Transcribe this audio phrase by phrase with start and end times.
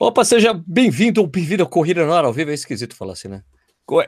[0.00, 2.52] Opa, seja bem-vindo ou bem-vindo ao Corrida no Ar ao vivo.
[2.52, 3.42] É esquisito falar assim, né?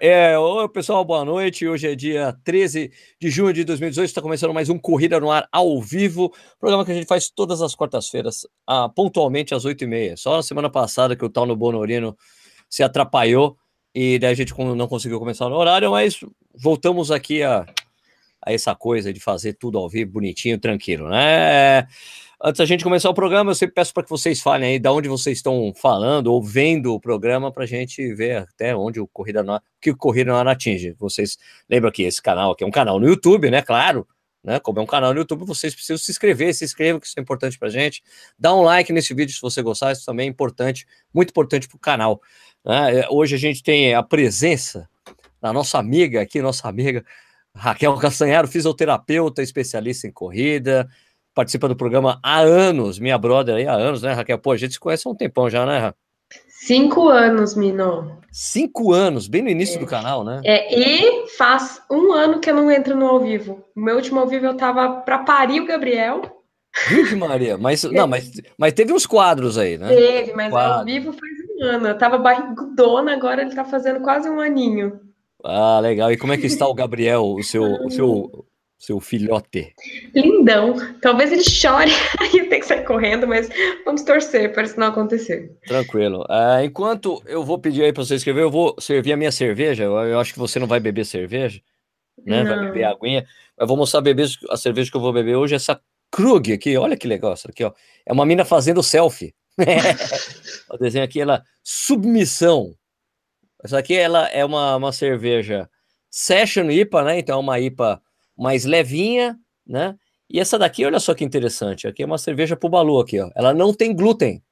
[0.01, 1.67] É, oi, pessoal, boa noite.
[1.67, 4.07] Hoje é dia 13 de junho de 2018.
[4.07, 6.33] Está começando mais um Corrida no Ar ao vivo.
[6.61, 10.17] Programa que a gente faz todas as quartas-feiras, ah, pontualmente às 8h30.
[10.17, 12.17] Só na semana passada que o tal no Bonorino
[12.69, 13.57] se atrapalhou
[13.93, 16.21] e daí a gente não conseguiu começar no horário, mas
[16.55, 17.67] voltamos aqui a,
[18.47, 21.89] a essa coisa de fazer tudo ao vivo, bonitinho, tranquilo, né?
[22.43, 24.89] Antes da gente começar o programa, eu sempre peço para que vocês falem aí de
[24.89, 29.07] onde vocês estão falando ou vendo o programa para a gente ver até onde o
[29.07, 30.97] Corrida Noir, que o Corrida Noir atinge.
[30.99, 31.37] Vocês
[31.69, 33.61] lembram que esse canal aqui é um canal no YouTube, né?
[33.61, 34.09] Claro,
[34.43, 34.59] né?
[34.59, 37.21] Como é um canal no YouTube, vocês precisam se inscrever, se inscrevam, que isso é
[37.21, 38.03] importante para a gente.
[38.39, 41.77] Dá um like nesse vídeo se você gostar, isso também é importante, muito importante para
[41.77, 42.23] o canal.
[42.65, 43.07] Né?
[43.11, 44.89] Hoje a gente tem a presença
[45.43, 47.05] da nossa amiga aqui, nossa amiga
[47.55, 50.89] Raquel Castanharo, fisioterapeuta, especialista em corrida,
[51.41, 54.39] participa do programa há anos, minha brother aí há anos, né, Raquel?
[54.39, 55.99] Pô, a gente se conhece há um tempão já, né, Raquel?
[56.49, 58.19] Cinco anos, Mino.
[58.31, 59.81] Cinco anos, bem no início é.
[59.81, 60.43] do canal, né?
[60.45, 63.65] É, e faz um ano que eu não entro no ao vivo.
[63.75, 66.21] O meu último ao vivo eu tava para parir o Gabriel.
[66.89, 69.89] Vixe, Maria, mas não, mas, mas teve uns quadros aí, né?
[69.89, 70.81] Teve, mas Quadro.
[70.81, 71.89] ao vivo faz um ano.
[71.89, 75.01] Eu tava barrigudona, agora ele tá fazendo quase um aninho.
[75.43, 76.13] Ah, legal.
[76.13, 78.45] E como é que está o Gabriel, o seu, o seu
[78.81, 79.75] seu filhote?
[80.15, 80.75] Lindão.
[81.03, 81.91] Talvez ele chore
[82.33, 83.51] e eu tenho que sair correndo, mas
[83.85, 85.55] vamos torcer para isso não acontecer.
[85.67, 86.23] Tranquilo.
[86.23, 89.85] Uh, enquanto eu vou pedir aí para você escrever, eu vou servir a minha cerveja.
[89.85, 91.61] Eu, eu, acho que você não vai beber cerveja,
[92.25, 92.43] né?
[92.43, 92.57] Não.
[92.57, 93.27] Vai beber aguinha.
[93.57, 95.55] Mas vou mostrar beber a cerveja que eu vou beber hoje.
[95.55, 95.79] Essa
[96.11, 97.73] Krug aqui, olha que legal essa aqui, ó.
[98.07, 99.35] É uma mina fazendo selfie.
[100.73, 102.75] o desenho aqui, ela submissão.
[103.63, 105.69] Essa aqui ela é uma, uma cerveja
[106.09, 107.19] Session IPA, né?
[107.19, 108.01] Então é uma IPA
[108.41, 109.95] mais levinha, né?
[110.29, 113.31] E essa daqui, olha só que interessante, aqui é uma cerveja Pubalu aqui, ó.
[113.37, 114.43] Ela não tem glúten.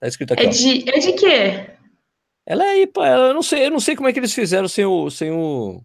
[0.00, 1.70] Tá escrito aqui, é de, é de quê?
[2.46, 4.86] Ela é IPA, eu não sei, eu não sei como é que eles fizeram sem
[4.86, 5.82] o sem o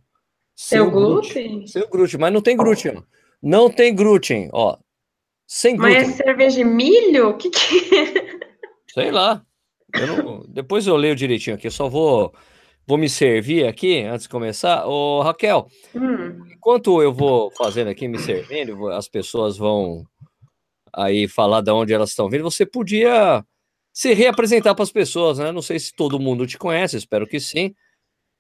[0.56, 1.68] sem, o glúten.
[1.68, 3.04] Sem o glúten, mas não tem glúten.
[3.42, 4.78] Não tem glúten, ó.
[5.48, 5.98] Sem glúten.
[5.98, 7.30] Mas é cerveja de milho?
[7.30, 8.40] O que que é?
[8.94, 9.44] Sei lá.
[9.94, 10.46] Eu não...
[10.48, 12.34] Depois eu leio direitinho aqui, eu só vou
[12.92, 14.86] vou me servir aqui antes de começar.
[14.86, 15.66] Ô, Raquel,
[15.96, 16.44] hum.
[16.52, 20.06] enquanto eu vou fazendo aqui, me servindo, as pessoas vão
[20.92, 23.46] aí falar de onde elas estão vindo, você podia
[23.94, 25.54] se reapresentar para as pessoas, né?
[25.54, 27.74] Não sei se todo mundo te conhece, espero que sim.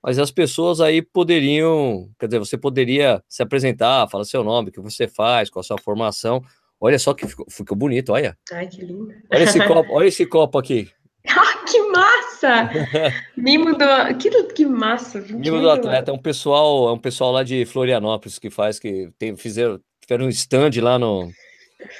[0.03, 4.71] Mas as pessoas aí poderiam, quer dizer, você poderia se apresentar, falar seu nome, o
[4.73, 6.43] que você faz, qual a sua formação.
[6.77, 8.37] Olha só que ficou, ficou bonito, olha.
[8.51, 9.13] Ai, que lindo.
[9.31, 10.89] Olha esse copo, olha esse copo aqui.
[11.29, 12.69] Ah, que massa!
[13.37, 14.17] Mimo do.
[14.17, 15.19] Que, que massa!
[15.21, 16.11] Mimo do atleta.
[16.11, 20.25] É um pessoal, é um pessoal lá de Florianópolis que faz, que tem, fizeram, tiveram
[20.25, 21.29] um stand lá no,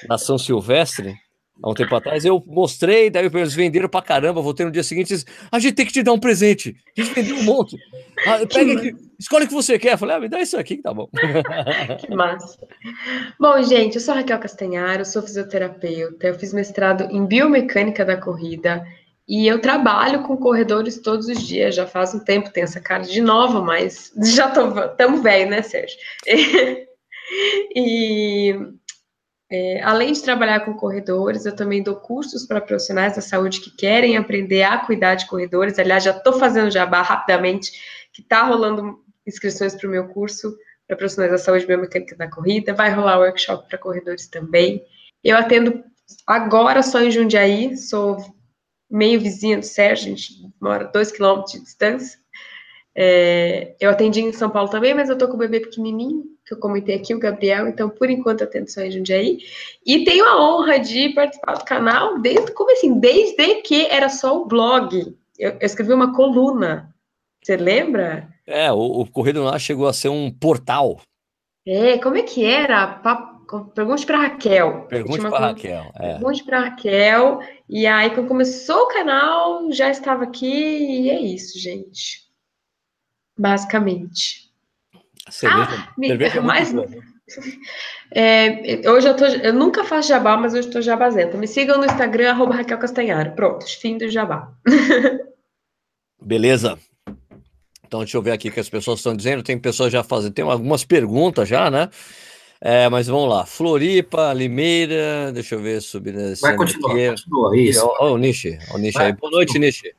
[0.10, 1.16] na São Silvestre
[1.62, 2.26] há um tempo atrás.
[2.26, 4.42] Eu mostrei, daí eles venderam pra caramba.
[4.42, 6.76] Voltei no dia seguinte e a gente tem que te dar um presente.
[6.98, 7.78] A gente vendeu um monte.
[8.24, 9.94] Ah, pega aqui, escolhe o que você quer.
[9.94, 11.10] Eu falei, ah, me dá isso aqui que tá bom.
[12.00, 12.56] que massa.
[13.40, 16.28] Bom, gente, eu sou Raquel Castanharo, sou fisioterapeuta.
[16.28, 18.86] Eu fiz mestrado em biomecânica da corrida.
[19.32, 23.04] E eu trabalho com corredores todos os dias, já faz um tempo, tenho essa cara
[23.04, 25.98] de nova, mas já estamos velho, né, Sérgio?
[27.74, 28.54] e
[29.50, 33.74] é, além de trabalhar com corredores, eu também dou cursos para profissionais da saúde que
[33.74, 35.80] querem aprender a cuidar de corredores.
[35.80, 37.72] Aliás, já estou fazendo jabá rapidamente,
[38.12, 40.54] que está rolando inscrições para o meu curso
[40.86, 42.74] para profissionais da saúde biomecânica da corrida.
[42.74, 44.84] Vai rolar workshop para corredores também.
[45.24, 45.86] Eu atendo
[46.28, 48.18] agora só em Jundiaí, sou
[48.92, 52.20] meio vizinha do Sérgio, a gente mora dois quilômetros de distância.
[52.94, 56.54] É, eu atendi em São Paulo também, mas eu tô com o bebê pequenininho, que
[56.54, 59.40] eu comentei aqui, o Gabriel, então por enquanto eu atendo só em Jundiaí.
[59.86, 64.42] E tenho a honra de participar do canal desde como assim, desde que era só
[64.42, 65.16] o blog.
[65.40, 66.94] Eu, eu escrevi uma coluna.
[67.42, 68.30] Você lembra?
[68.46, 71.00] É, o, o Correio Lá chegou a ser um portal.
[71.66, 73.02] É, como é que era?
[73.74, 74.86] Pergunte para Raquel.
[74.88, 75.92] Pergunte para Raquel.
[75.96, 76.14] É.
[76.14, 77.40] Pergunte para Raquel.
[77.68, 82.30] E aí, quando começou o canal, já estava aqui e é isso, gente.
[83.38, 84.50] Basicamente.
[85.30, 86.74] Cerveja, ah, cerveja é mais.
[88.14, 89.24] É, hoje eu tô.
[89.26, 91.38] Eu nunca faço jabá, mas hoje estou jabazenta.
[91.38, 93.32] Me sigam no Instagram, arroba Raquel Castanharo.
[93.32, 94.52] Pronto, fim do jabá.
[96.22, 96.78] Beleza.
[97.88, 99.42] Então, deixa eu ver aqui o que as pessoas estão dizendo.
[99.42, 101.90] Tem pessoas já fazendo, tem algumas perguntas já, né?
[102.64, 103.44] É, mas vamos lá.
[103.44, 106.20] Floripa, Limeira, deixa eu ver, subindo.
[106.40, 107.10] Vai continuar, aqui.
[107.10, 107.92] continua, isso.
[108.00, 109.14] Olha o Nishi, o Nishi aí.
[109.14, 109.92] Boa noite, Nishi.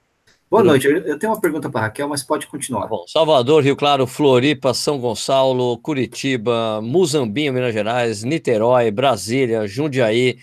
[0.49, 2.83] Boa noite, eu tenho uma pergunta para Raquel, mas pode continuar.
[2.83, 3.05] Tá bom.
[3.09, 10.39] Salvador, Rio Claro, Floripa, São Gonçalo, Curitiba, Muzambinho, Minas Gerais, Niterói, Brasília, Jundiaí,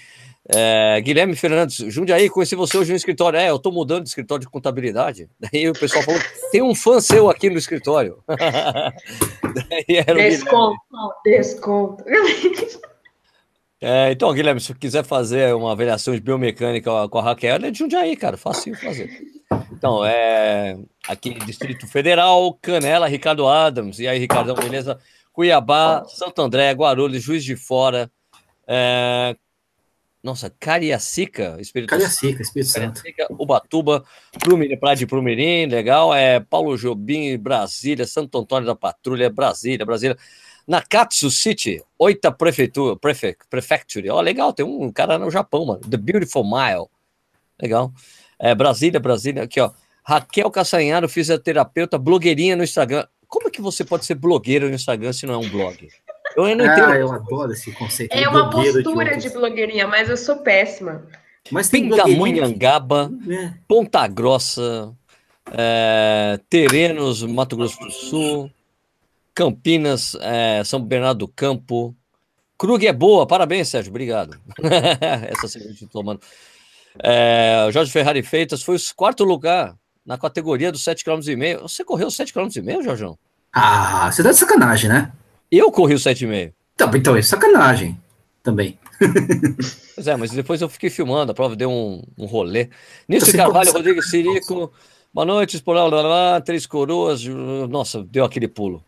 [0.51, 3.37] É, Guilherme Fernandes, Jundiaí, conheci você hoje no escritório.
[3.37, 5.29] É, eu estou mudando de escritório de contabilidade.
[5.39, 6.19] Daí o pessoal falou:
[6.51, 8.23] tem um fã seu aqui no escritório.
[10.15, 10.79] desconto,
[11.23, 12.03] desconto.
[13.79, 17.77] É, então, Guilherme, se quiser fazer uma avaliação de biomecânica com a Raquel, é de
[17.77, 19.09] Jundiaí, cara, fácil fazer.
[19.71, 23.99] Então, é aqui Distrito Federal, Canela, Ricardo Adams.
[23.99, 24.99] E aí, Ricardão, beleza?
[25.31, 28.11] Cuiabá, Santo André, Guarulhos, Juiz de Fora,
[28.67, 29.35] é,
[30.21, 33.01] nossa, Cariacica, Espírito Cariacica, Espírito Santo.
[33.01, 34.03] Cariacica, Ubatuba,
[34.39, 36.13] Prumiri, Praia de Prumirim, legal.
[36.13, 40.17] É Paulo Jobim, Brasília, Santo Antônio da Patrulha, Brasília, Brasília.
[40.67, 44.07] Nakatsu City, Oita Prefeitura, Prefect, Prefecture.
[44.09, 45.79] Ó, oh, legal, tem um cara no Japão, mano.
[45.79, 46.85] The Beautiful Mile.
[47.59, 47.91] Legal.
[48.37, 49.43] É, Brasília, Brasília.
[49.43, 49.71] Aqui, ó.
[50.03, 53.07] Raquel Castanharo, fisioterapeuta, blogueirinha no Instagram.
[53.27, 55.87] Como é que você pode ser blogueira no Instagram se não é um blog?
[56.35, 56.91] Eu não entendo.
[56.91, 58.13] Ah, eu adoro esse conceito.
[58.13, 61.03] É uma postura de, de, blogueirinha, mas eu sou péssima.
[61.51, 63.53] Mas Pindamonhangaba, é.
[63.67, 64.93] Ponta Grossa,
[65.51, 68.51] é, Terenos, Mato Grosso do Sul,
[69.33, 71.95] Campinas, é, São Bernardo do Campo.
[72.57, 74.37] Krug é boa, parabéns, Sérgio, obrigado.
[75.29, 76.19] Essa cerveja tomando.
[77.01, 81.61] É, Jorge Ferrari Feitas foi o quarto lugar na categoria dos 7,5 km.
[81.61, 83.17] Você correu 7,5 km, Jorjão?
[83.53, 85.11] Ah, você tá de sacanagem, né?
[85.51, 86.53] Eu corri o 7,5.
[86.75, 87.99] Então, então é sacanagem
[88.43, 88.77] também.
[89.95, 92.69] pois é, mas depois eu fiquei filmando, a prova deu um, um rolê.
[93.07, 94.71] Nilson Carvalho, Rodrigo Sirico,
[95.13, 95.89] boa noite, Esporal,
[96.41, 97.23] Três Coroas,
[97.69, 98.83] nossa, deu aquele pulo.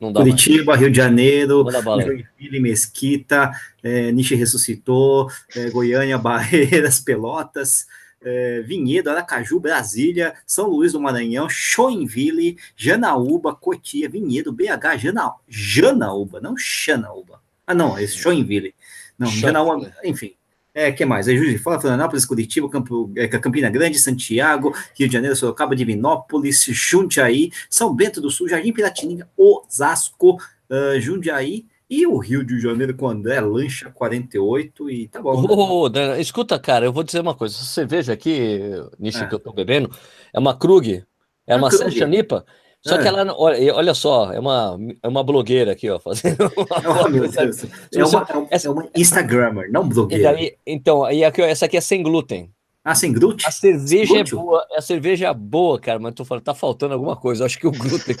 [0.00, 0.80] Curitiba, mais.
[0.80, 3.50] Rio de Janeiro, Joinville, Mesquita,
[3.82, 7.86] é, Niche ressuscitou, é, Goiânia, Barreiras, Pelotas,
[8.22, 16.40] é, Vinhedo, Aracaju, Brasília, São Luís do Maranhão, Joinville, Janaúba, Cotia, Vinhedo, BH, Jana, Janaúba,
[16.40, 17.40] não Xanaúba.
[17.66, 18.74] Ah, não, é Joinville.
[19.18, 20.34] Não, Janaúba, enfim.
[20.74, 21.26] É, que mais?
[21.26, 25.74] É Juiz de Fora, Florianópolis, Curitiba, Campo, é, Campina Grande, Santiago, Rio de Janeiro, Sorocaba,
[25.74, 30.36] Divinópolis, Jundiaí, São Bento do Sul, Jardim Piratininga, Osasco,
[30.70, 35.40] uh, Jundiaí, e o Rio de Janeiro com o André Lancha 48 e tá bom.
[35.40, 35.48] Né?
[35.50, 37.54] Oh, escuta, cara, eu vou dizer uma coisa.
[37.54, 39.26] Essa cerveja aqui, nisso é.
[39.26, 39.90] que eu tô bebendo,
[40.32, 41.04] é uma Krug,
[41.46, 42.44] é, é uma Session Nipa.
[42.80, 43.02] Só é.
[43.02, 47.08] que ela, olha, olha só, é uma, é uma blogueira aqui, ó, fazendo uma oh,
[47.08, 47.64] meu Deus.
[47.92, 50.32] É uma, é uma Instagrammer, não blogueira.
[50.32, 52.52] Daí, então, e aqui, essa aqui é sem glúten.
[52.88, 53.46] Ah, sem glúten?
[53.46, 57.14] A cerveja é boa, a cerveja é boa, cara, mas tô falando, tá faltando alguma
[57.16, 57.44] coisa.
[57.44, 58.16] Acho que o glúten.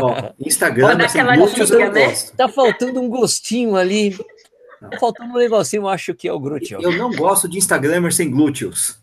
[0.00, 2.06] Ó, Instagram, sem glúten, eu né?
[2.06, 2.36] gosto.
[2.36, 4.16] Tá faltando um gostinho ali.
[4.80, 6.80] Tá faltando um negocinho, eu acho que é o glúten.
[6.80, 8.96] Eu não gosto de Instagramer sem glúteos.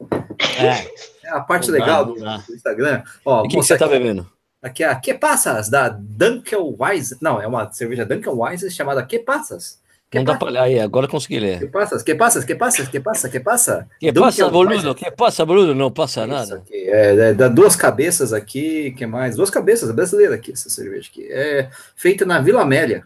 [0.58, 0.88] É.
[1.26, 3.04] É a parte legal do, do, Instagram.
[3.26, 4.26] Ó, o que, que você tá bebendo?
[4.62, 7.18] Aqui é a Que Passas, da Dunkel Wise.
[7.22, 9.82] Não, é uma cerveja Dunkel Wise chamada Que Passas.
[10.12, 11.60] Não dá pra aí, agora consegui ler.
[11.60, 12.04] Que passa?
[12.04, 12.44] Que passa?
[12.44, 12.86] Que passa?
[12.86, 13.30] Que passa?
[13.30, 13.88] Que passa?
[14.00, 14.96] Que passa, boludo?
[14.96, 15.76] Que passa, boludo?
[15.76, 16.56] Não passa nada.
[16.56, 19.36] Aqui, é, é, dá duas cabeças aqui, que mais?
[19.36, 21.28] Duas cabeças, brasileira aqui, essa cerveja aqui.
[21.32, 23.04] É feita na Vila Amélia.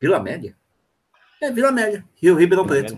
[0.00, 0.54] Vila Amélia?
[1.42, 2.96] É, Vila Amélia, Rio Ribeirão Preto.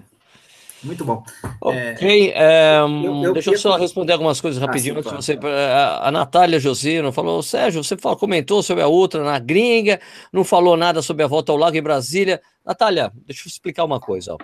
[0.82, 1.24] Muito bom.
[1.60, 4.98] Ok, é, eu, eu deixa eu só responder algumas coisas rapidinho.
[4.98, 9.24] Ah, sim, você, a, a Natália Josino falou: Sérgio, você falou, comentou sobre a outra
[9.24, 9.98] na gringa,
[10.30, 12.40] não falou nada sobre a volta ao lago em Brasília.
[12.66, 14.34] Natália, deixa eu explicar uma coisa.
[14.34, 14.38] Ó.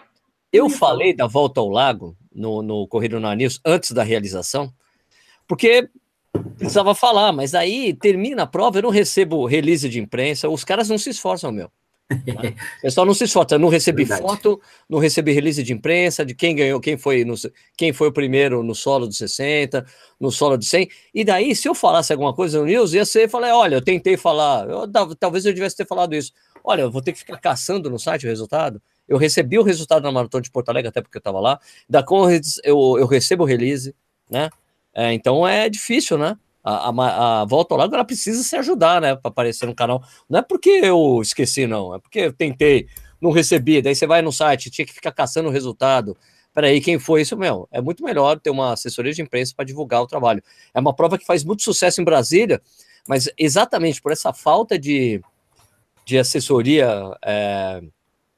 [0.53, 4.73] Eu falei da volta ao lago no, no Correio no News antes da realização,
[5.49, 5.89] porque
[6.57, 10.89] precisava falar, mas aí termina a prova, eu não recebo release de imprensa, os caras
[10.89, 11.71] não se esforçam, meu.
[12.11, 12.55] Né?
[12.79, 14.23] O pessoal não se esforça, não recebi Verdade.
[14.23, 17.35] foto, não recebi release de imprensa de quem ganhou, quem foi, no,
[17.77, 19.85] quem foi o primeiro no solo de 60,
[20.21, 20.89] no solo de 100.
[21.15, 24.17] E daí, se eu falasse alguma coisa no News, ia ser, falei, olha, eu tentei
[24.17, 24.87] falar, eu,
[25.19, 26.33] talvez eu devesse ter falado isso.
[26.65, 28.81] Olha, eu vou ter que ficar caçando no site o resultado.
[29.09, 31.59] Eu recebi o resultado na maratona de Porto Alegre, até porque eu estava lá.
[31.89, 33.95] Da Conrads, eu, eu recebo o release,
[34.31, 34.49] né?
[34.95, 36.37] É, então é difícil, né?
[36.63, 39.17] A, a, a, volta ao lago ela precisa se ajudar, né?
[39.17, 40.03] Para aparecer no canal.
[40.29, 41.95] Não é porque eu esqueci, não.
[41.95, 42.87] É porque eu tentei,
[43.21, 43.83] não recebi.
[43.83, 46.17] Daí você vai no site, tinha que ficar caçando o resultado.
[46.55, 47.67] Peraí, quem foi isso, meu?
[47.73, 50.43] É muito melhor ter uma assessoria de imprensa para divulgar o trabalho.
[50.75, 52.61] É uma prova que faz muito sucesso em Brasília,
[53.09, 55.21] mas exatamente por essa falta de,
[56.05, 56.89] de assessoria.
[57.25, 57.81] É,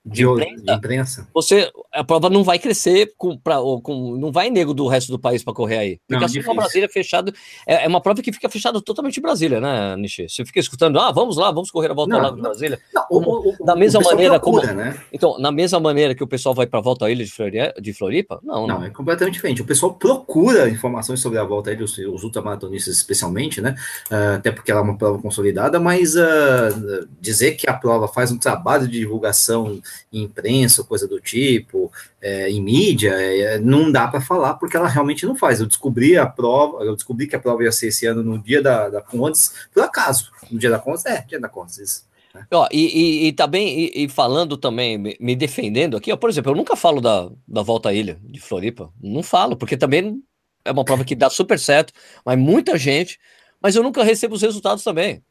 [0.05, 4.51] de, imprensa, de imprensa, você a prova não vai crescer com, pra, com não vai
[4.51, 6.01] nego do resto do país para correr aí.
[6.07, 7.33] Porque não, assim como Brasília fechado
[7.67, 10.29] é, é, uma prova que fica fechada totalmente em Brasília, né, Nishi?
[10.29, 12.79] Você fica escutando, ah, vamos lá, vamos correr a volta não, lado de Brasília.
[12.93, 15.01] Não, como, o, o, da mesma maneira procura, como né?
[15.13, 17.81] então na mesma maneira que o pessoal vai para a volta à ilha de, Floripa,
[17.81, 19.63] de Floripa, não, não, não, é completamente diferente.
[19.63, 23.75] O pessoal procura informações sobre a volta aí os, os ultramaratonistas especialmente, né?
[24.11, 28.31] Uh, até porque ela é uma prova consolidada, mas uh, dizer que a prova faz
[28.31, 29.81] um trabalho de divulgação
[30.13, 34.89] em imprensa, coisa do tipo, é, em mídia, é, não dá para falar porque ela
[34.89, 35.61] realmente não faz.
[35.61, 38.63] Eu descobri a prova, eu descobri que a prova ia ser esse ano no dia
[38.63, 40.31] da, da Condes, por acaso.
[40.51, 42.07] No dia da Condes, é, dia da Condes, isso.
[42.35, 42.47] Né?
[42.53, 46.29] Ó, e, e, e também, e, e, falando também, me, me, defendendo aqui, ó, por
[46.29, 48.93] exemplo, eu nunca falo da, da volta à ilha de Floripa.
[49.01, 50.21] Não falo, porque também
[50.65, 51.93] é uma prova que dá super certo,
[52.25, 53.19] mas muita gente,
[53.63, 55.23] mas eu nunca recebo os resultados também.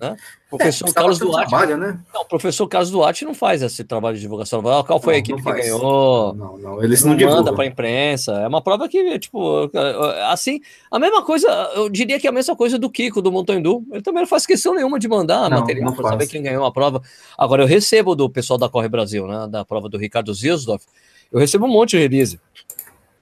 [0.00, 0.16] Né?
[0.50, 1.48] O professor é, Carlos Duarte.
[1.48, 1.98] Trabalho, né?
[2.14, 4.62] Não, professor Carlos Duarte não faz esse trabalho de divulgação.
[4.62, 6.34] Qual foi não, a equipe que ganhou?
[6.34, 8.32] Não, não, eles não, não manda para a imprensa.
[8.32, 9.70] É uma prova que, tipo,
[10.30, 10.60] assim,
[10.90, 13.84] a mesma coisa, eu diria que é a mesma coisa do Kiko, do Montandu.
[13.90, 16.72] Ele também não faz questão nenhuma de mandar não, material para saber quem ganhou a
[16.72, 17.02] prova.
[17.36, 19.48] Agora, eu recebo do pessoal da Corre Brasil, né?
[19.48, 20.84] Da prova do Ricardo Zilsdorf,
[21.32, 22.40] eu recebo um monte de release.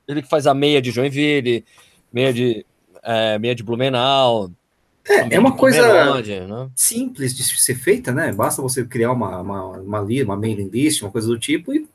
[0.07, 1.65] Ele que faz a meia de Joinville,
[2.13, 2.67] meia de,
[3.03, 4.51] é, meia de Blumenau
[5.09, 6.71] é, é uma coisa né?
[6.75, 8.33] simples de ser feita, né?
[8.33, 11.87] Basta você criar uma, uma, uma, uma mailing list, uma coisa do tipo, e,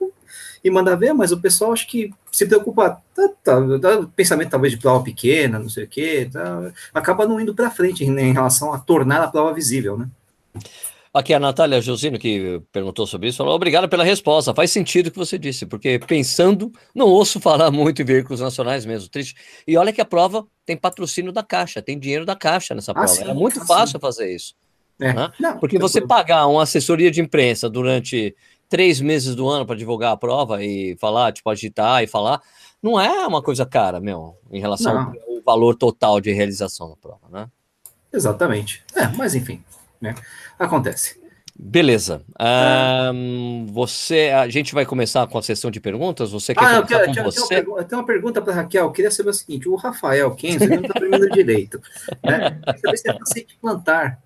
[0.63, 4.73] e mandar ver, mas o pessoal acho que se preocupa, tá, tá, tá, pensamento talvez
[4.73, 8.33] de prova pequena, não sei o quê, tá, acaba não indo para frente em, em
[8.33, 10.07] relação a tornar a prova visível, né?
[11.11, 14.53] Aqui a Natália Josino, que perguntou sobre isso, falou: obrigado pela resposta.
[14.53, 18.85] Faz sentido o que você disse, porque pensando, não ouço falar muito em veículos nacionais
[18.85, 19.09] mesmo.
[19.09, 19.35] Triste.
[19.67, 22.95] E olha que a prova tem patrocínio da Caixa, tem dinheiro da Caixa nessa ah,
[22.95, 23.07] prova.
[23.07, 24.01] Sim, é muito ah, fácil sim.
[24.01, 24.53] fazer isso.
[24.99, 25.13] É.
[25.13, 25.31] Né?
[25.39, 28.35] Não, porque você pagar uma assessoria de imprensa durante
[28.67, 32.41] três meses do ano para divulgar a prova e falar, tipo, agitar e falar,
[32.81, 35.01] não é uma coisa cara, meu, em relação não.
[35.01, 37.49] ao valor total de realização da prova, né?
[38.13, 38.83] Exatamente.
[38.95, 39.63] É, mas enfim,
[39.99, 40.13] né?
[40.59, 41.17] Acontece.
[41.61, 42.23] Beleza.
[43.13, 46.31] Um, você, a gente vai começar com a sessão de perguntas.
[46.31, 47.63] Você quer ah, começar quero, com você?
[47.63, 48.85] Tem uma, uma pergunta para Raquel.
[48.85, 51.81] Eu queria saber o seguinte: o Rafael Kenzo não está dormindo direito.
[52.23, 52.61] Né?
[52.81, 54.21] Saber se é paciente plantar.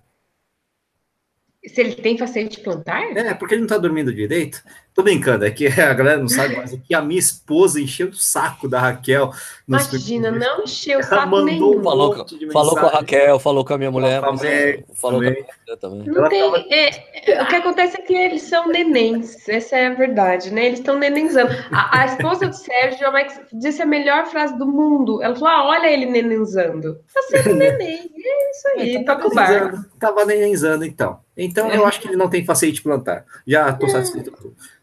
[1.66, 3.16] Se ele tem facete plantar?
[3.16, 4.62] É, porque ele não tá dormindo direito.
[4.94, 8.08] Tô brincando, é que a galera não sabe, mas é que a minha esposa encheu
[8.08, 9.32] o saco da Raquel.
[9.66, 11.82] Imagina, não encheu o saco nenhum.
[11.82, 14.20] Falou, falou com a Raquel, falou com a minha mulher.
[14.20, 15.42] Também, é, falou também.
[15.42, 16.06] com a mulher também.
[16.06, 16.64] Não tem, tava...
[16.70, 20.66] é, o que acontece é que eles são nenéns, essa é a verdade, né?
[20.66, 21.50] Eles estão nenenzando.
[21.72, 23.08] A, a, esposa do Sérgio
[23.52, 25.20] disse a melhor frase do mundo.
[25.20, 27.00] Ela falou: ah, olha ele nenenzando.
[27.12, 29.84] Tá sendo neném, é isso aí, é, toca o barco.
[29.98, 31.23] Tava nenenzando, então.
[31.36, 33.24] Então, eu acho que ele não tem facete plantar.
[33.46, 34.32] Já estou satisfeito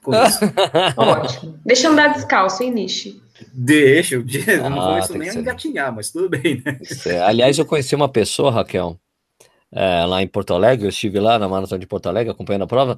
[0.03, 0.39] com isso.
[0.97, 1.59] Ótimo.
[1.65, 3.21] Deixa eu andar descalço, hein, Nishi?
[3.53, 4.23] Deixa, eu
[4.65, 6.79] ah, não começo nem a engatinhar, mas tudo bem, né?
[7.05, 8.99] É, aliás, eu conheci uma pessoa, Raquel,
[9.71, 12.67] é, lá em Porto Alegre, eu estive lá na maratona de Porto Alegre acompanhando a
[12.67, 12.97] prova,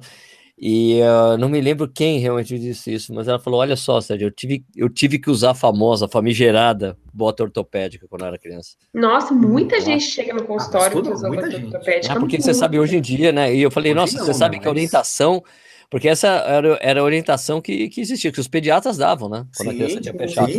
[0.56, 4.28] e uh, não me lembro quem realmente disse isso, mas ela falou: Olha só, Sérgio,
[4.28, 8.76] eu tive, eu tive que usar a famosa, famigerada bota ortopédica quando eu era criança.
[8.94, 12.14] Nossa, muita gente chega no consultório ah, usa bota ortopédica.
[12.14, 13.52] É, porque você sabe hoje em dia, né?
[13.52, 15.42] E eu falei: hoje Nossa, não, você sabe que a orientação.
[15.90, 19.46] Porque essa era, era a orientação que, que existia, que os pediatras davam, né?
[19.56, 20.50] Quando sim, a criança tinha fechado.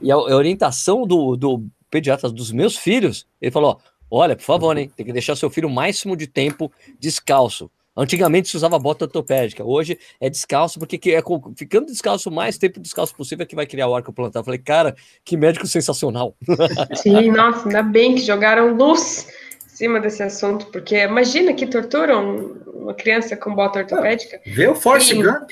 [0.00, 3.78] E a, a, orientação do, do pediatra dos meus filhos, ele falou:
[4.10, 4.90] Olha, por favor, hein?
[4.96, 7.70] Tem que deixar seu filho o máximo de tempo descalço.
[7.96, 11.22] Antigamente se usava bota ortopédica, hoje é descalço, porque é
[11.54, 14.40] ficando descalço o mais tempo descalço possível é que vai criar o arco plantar.
[14.40, 16.34] Eu falei, cara, que médico sensacional.
[16.96, 19.28] Sim, nossa, ainda bem que jogaram luz
[19.66, 24.40] em cima desse assunto, porque imagina que torturam uma criança com bota ortopédica.
[24.46, 25.50] Vê o Force Gump.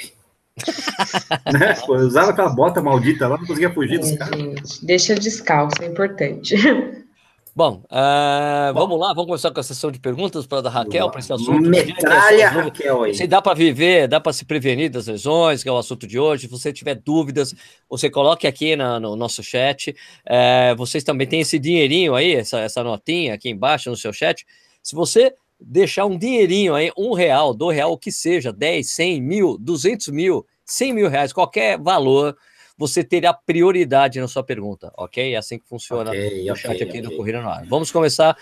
[1.52, 1.74] né?
[1.86, 4.80] Pô, usava aquela bota maldita lá, não conseguia fugir dos é, caras.
[4.82, 6.54] Deixa descalço, é importante.
[7.54, 11.10] Bom, uh, Bom, vamos lá, vamos começar com a sessão de perguntas para a Raquel,
[11.10, 11.60] para esse assunto.
[11.60, 13.14] Metralha, Raquel aí.
[13.14, 16.18] Se dá para viver, dá para se prevenir das lesões, que é o assunto de
[16.18, 16.42] hoje.
[16.42, 17.54] Se você tiver dúvidas,
[17.88, 19.90] você coloque aqui na, no nosso chat.
[19.90, 24.46] Uh, vocês também têm esse dinheirinho aí, essa, essa notinha aqui embaixo no seu chat.
[24.82, 29.20] Se você deixar um dinheirinho aí, um real, dois real, o que seja, 10, 100
[29.20, 32.36] mil, 200 mil, 100 mil reais, qualquer valor,
[32.80, 35.34] você terá prioridade na sua pergunta, ok?
[35.34, 37.02] É assim que funciona okay, o chat okay, aqui okay.
[37.02, 37.62] do Corrida no Ar.
[37.66, 38.34] Vamos começar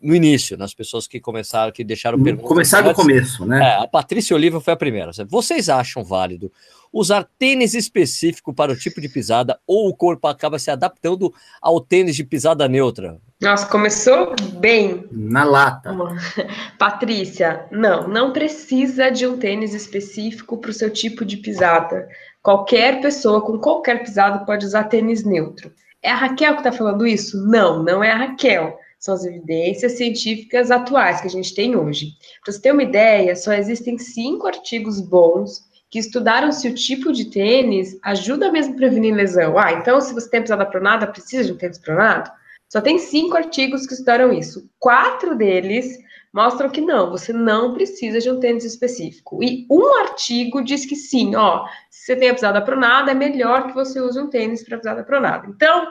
[0.00, 2.46] no início, nas pessoas que começaram, que deixaram perguntas.
[2.46, 3.58] Começar do começo, né?
[3.58, 5.10] É, a Patrícia Oliva foi a primeira.
[5.26, 6.52] Vocês acham válido
[6.92, 11.80] usar tênis específico para o tipo de pisada ou o corpo acaba se adaptando ao
[11.80, 13.18] tênis de pisada neutra?
[13.42, 15.04] Nossa, começou bem.
[15.10, 15.90] Na lata.
[16.78, 22.06] Patrícia, não, não precisa de um tênis específico para o seu tipo de pisada.
[22.44, 25.72] Qualquer pessoa com qualquer pisada pode usar tênis neutro.
[26.02, 27.42] É a Raquel que está falando isso?
[27.48, 28.78] Não, não é a Raquel.
[28.98, 32.10] São as evidências científicas atuais que a gente tem hoje.
[32.44, 37.14] Para você ter uma ideia, só existem cinco artigos bons que estudaram se o tipo
[37.14, 39.58] de tênis ajuda mesmo a prevenir lesão.
[39.58, 42.30] Ah, então se você tem pisada pronada, precisa de um tênis pronado?
[42.68, 44.68] Só tem cinco artigos que estudaram isso.
[44.78, 45.96] Quatro deles
[46.34, 49.40] mostram que não, você não precisa de um tênis específico.
[49.40, 53.68] E um artigo diz que sim, ó, se você tem a pisada pronada, é melhor
[53.68, 55.46] que você use um tênis para pisada pronada.
[55.48, 55.86] Então, o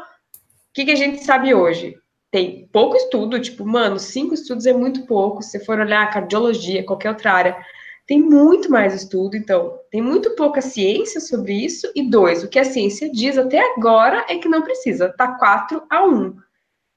[0.73, 1.95] que, que a gente sabe hoje?
[2.29, 5.41] Tem pouco estudo, tipo, mano, cinco estudos é muito pouco.
[5.41, 7.57] Se você for olhar cardiologia, qualquer outra área,
[8.05, 11.89] tem muito mais estudo, então tem muito pouca ciência sobre isso.
[11.95, 15.83] E dois, o que a ciência diz até agora é que não precisa, tá 4
[15.89, 16.35] a 1.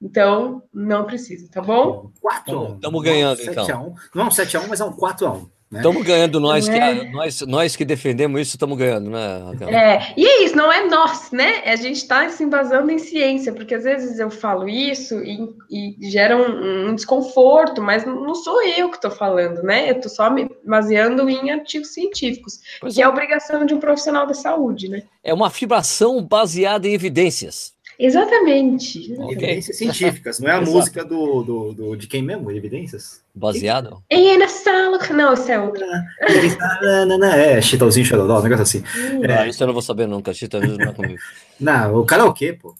[0.01, 2.11] Então, não precisa, tá bom?
[2.21, 2.75] 4 a 1.
[2.75, 3.95] Estamos ganhando, então.
[4.13, 5.49] Não é um 7 a 1, mas é um 4 a 1.
[5.69, 6.07] Estamos né?
[6.07, 6.95] ganhando, nós, é...
[6.95, 9.67] que, nós, nós que defendemos isso, estamos ganhando, né, Raquel?
[9.67, 11.61] É, e é isso, não é nós, né?
[11.65, 15.37] A gente está se embasando em ciência, porque às vezes eu falo isso e,
[15.69, 19.89] e gera um, um, desconforto, mas não sou eu que estou falando, né?
[19.89, 23.03] Eu estou só me baseando em artigos científicos, pois que é.
[23.03, 25.03] é a obrigação de um profissional da saúde, né?
[25.21, 27.73] É uma fibração baseada em evidências.
[27.99, 29.11] Exatamente.
[29.11, 32.51] Evidências científicas, não é a música do, do, do, de quem mesmo?
[32.51, 33.23] Evidências?
[33.33, 34.03] Baseado?
[34.09, 34.99] E na sala.
[35.13, 35.85] Não, isso é outra.
[37.35, 38.83] é, Chitãozinho Chororó, um negócio assim.
[38.97, 39.25] Hum.
[39.25, 39.39] É.
[39.39, 41.19] Ah, isso eu não vou saber nunca, Chitãozinho não é comigo.
[41.59, 42.75] Não, o karaokê, pô.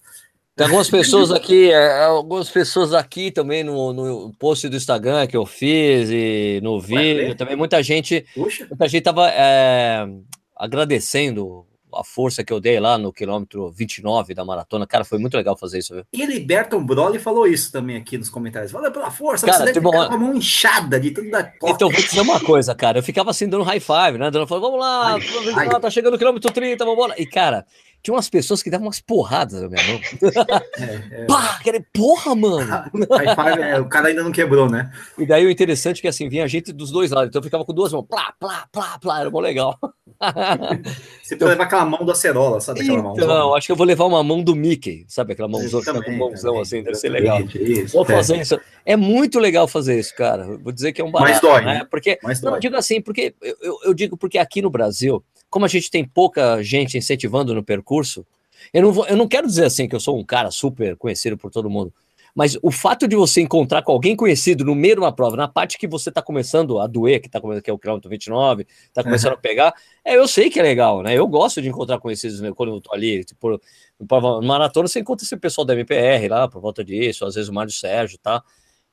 [0.58, 5.38] Tem algumas pessoas aqui, é, algumas pessoas aqui também no, no post do Instagram que
[5.38, 8.66] eu fiz e no vídeo, também muita gente, Puxa.
[8.68, 10.08] muita gente tava é,
[10.56, 11.67] agradecendo
[12.00, 14.86] a força que eu dei lá no quilômetro 29 da maratona.
[14.86, 16.04] Cara, foi muito legal fazer isso, viu?
[16.13, 18.72] E Liberton Broly falou isso também aqui nos comentários.
[18.72, 21.89] Valeu pela força, cara, você deve ficar com a mão inchada de tudo da Então,
[21.89, 23.00] vou dizer uma coisa, cara.
[23.00, 24.30] Eu ficava assim dando high five, né?
[24.32, 25.80] Dando, vamos lá, ai, ai.
[25.80, 27.22] tá chegando no quilômetro 30, vamos embora.
[27.22, 27.66] E, cara,
[28.04, 30.00] tinha umas pessoas que davam umas porradas na minha mão.
[30.77, 31.25] É, é...
[31.25, 32.72] Pá, aquele porra, mano!
[33.62, 34.92] é, o cara ainda não quebrou, né?
[35.18, 37.66] E daí o interessante é que assim, vinha gente dos dois lados, então eu ficava
[37.66, 39.77] com duas mãos, plá, plá, plá, plá, era bom legal.
[41.22, 43.15] Você então, pode levar aquela mão do acerola, sabe aquela mão?
[43.15, 46.53] Não, acho que eu vou levar uma mão do Mickey, sabe aquela mãozão com mãozão
[46.53, 47.41] também, assim, deve ser legal.
[47.41, 48.41] Isso, vou fazer é.
[48.41, 48.60] isso.
[48.86, 50.58] É muito legal fazer isso, cara.
[50.58, 51.32] Vou dizer que é um barato.
[51.32, 51.88] Mais dói, né?
[51.89, 52.60] Porque, Mais não, dói.
[52.60, 56.62] digo assim, porque eu, eu digo porque aqui no Brasil, como a gente tem pouca
[56.62, 58.25] gente incentivando no percurso,
[58.74, 61.38] eu não, vou, eu não quero dizer assim que eu sou um cara super conhecido
[61.38, 61.94] por todo mundo,
[62.38, 65.48] mas o fato de você encontrar com alguém conhecido no meio de uma prova, na
[65.48, 69.03] parte que você está começando a doer, que, tá, que é o quilômetro 29, está
[69.03, 69.40] começando uhum.
[69.40, 69.74] a pegar,
[70.05, 71.18] é, eu sei que é legal, né?
[71.18, 73.59] Eu gosto de encontrar conhecidos né, quando eu tô ali, tipo,
[74.00, 77.53] no maratona você encontra esse pessoal da MPR lá, por volta disso, às vezes o
[77.53, 78.44] Mário Sérgio, tá?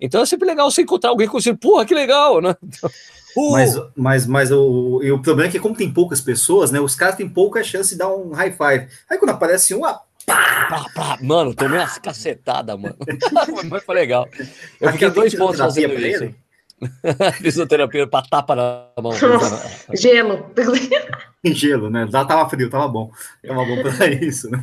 [0.01, 2.57] Então é sempre legal você encontrar alguém conhecido, porra, que legal, né?
[3.37, 3.51] Uh!
[3.51, 6.79] Mas, mas, mas o, o problema é que, como tem poucas pessoas, né?
[6.79, 8.87] Os caras têm pouca chance de dar um high five.
[9.11, 10.01] Aí quando aparece um, ah,
[10.69, 10.87] pá!
[10.95, 11.19] Pá.
[11.23, 12.97] Mano, tomei umas cacetadas, mano.
[13.69, 14.29] mas foi legal.
[14.81, 16.35] Eu fiquei dois pontos fazendo isso.
[17.41, 19.13] Fisioterapia para tapa na mão.
[19.95, 20.51] Gelo.
[21.45, 22.07] Gelo, né?
[22.11, 23.11] Lá tava frio, tava bom.
[23.47, 24.63] Tava bom para isso, né?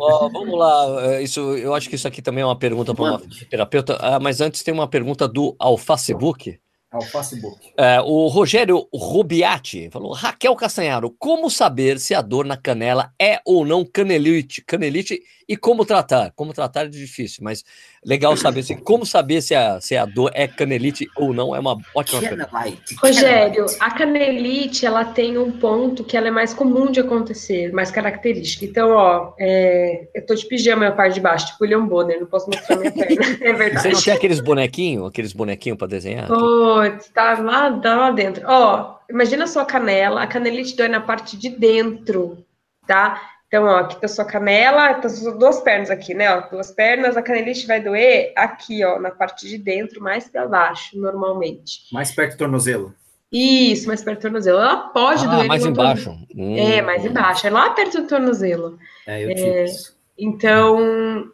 [0.00, 1.04] Ó, vamos lá.
[1.04, 3.96] É, isso, eu acho que isso aqui também é uma pergunta para uma terapeuta.
[4.00, 6.58] Ah, mas antes tem uma pergunta do Ao Facebook.
[6.90, 7.72] Ao Facebook.
[7.78, 13.40] É, o Rogério Rubiati falou: Raquel Castanharo, como saber se a dor na canela é
[13.46, 15.18] ou não canelite, canelite
[15.52, 16.32] e como tratar?
[16.34, 17.62] Como tratar é difícil, mas
[18.02, 21.60] legal saber assim, como saber se a, se a dor é canelite ou não é
[21.60, 22.48] uma ótima pergunta.
[22.96, 27.90] Rogério, a canelite ela tem um ponto que ela é mais comum de acontecer, mais
[27.90, 28.64] característica.
[28.64, 32.26] Então, ó, é, eu tô de pijama na parte de baixo, tipo William Bonner, não
[32.26, 33.12] posso mostrar minha perna.
[33.42, 34.10] É verdade.
[34.10, 36.28] Aqueles bonequinhos, aqueles bonequinhos para desenhar?
[36.28, 38.42] Putz, tá lá, tá lá dentro.
[38.46, 42.42] Ó, imagina a sua canela, a canelite dói na parte de dentro,
[42.86, 43.20] tá?
[43.52, 46.34] Então, ó, aqui tá sua canela, tá suas duas pernas aqui, né?
[46.34, 50.48] Ó, duas pernas, a canelite vai doer aqui, ó, na parte de dentro, mais para
[50.48, 51.82] baixo, normalmente.
[51.92, 52.94] Mais perto do tornozelo.
[53.30, 54.58] Isso, mais perto do tornozelo.
[54.58, 55.48] Ela pode ah, doer.
[55.48, 56.18] Mais embaixo.
[56.34, 56.56] Hum.
[56.56, 57.46] É, mais embaixo.
[57.46, 58.78] É lá perto do tornozelo.
[59.06, 59.98] É, eu é, isso.
[60.16, 61.30] Então,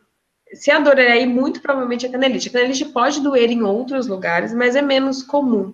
[0.55, 2.49] se a dor é aí, muito provavelmente é canelite.
[2.49, 5.73] A canelite pode doer em outros lugares, mas é menos comum.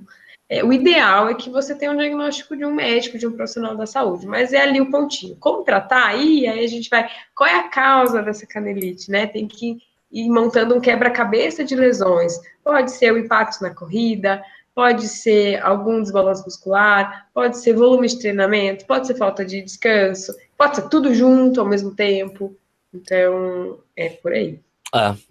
[0.55, 3.77] É, o ideal é que você tenha um diagnóstico de um médico, de um profissional
[3.77, 5.35] da saúde, mas é ali o pontinho.
[5.40, 6.07] Como tratar?
[6.07, 7.09] Aí, aí a gente vai.
[7.35, 9.27] Qual é a causa dessa canelite, né?
[9.27, 9.79] Tem que
[10.12, 12.38] ir montando um quebra-cabeça de lesões.
[12.62, 18.21] Pode ser o impacto na corrida, pode ser algum desbalanço muscular, pode ser volume de
[18.21, 22.57] treinamento, pode ser falta de descanso, pode ser tudo junto ao mesmo tempo.
[22.95, 24.61] Então, é por aí.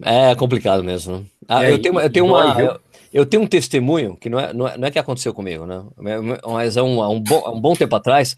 [0.04, 1.26] É, é complicado mesmo.
[1.48, 2.60] Ah, eu, tenho, eu tenho uma.
[2.60, 2.80] Eu,
[3.14, 5.84] eu tenho um testemunho que não é, não é, não é que aconteceu comigo, né?
[6.44, 8.36] Mas é um, um, bom, um bom tempo atrás,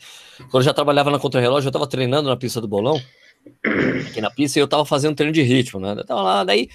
[0.51, 3.01] quando eu já trabalhava na Contra-Relógio, eu estava treinando na pista do bolão,
[4.07, 5.95] aqui na pista, e eu estava fazendo treino de ritmo, né?
[5.97, 6.69] Eu tava lá, daí,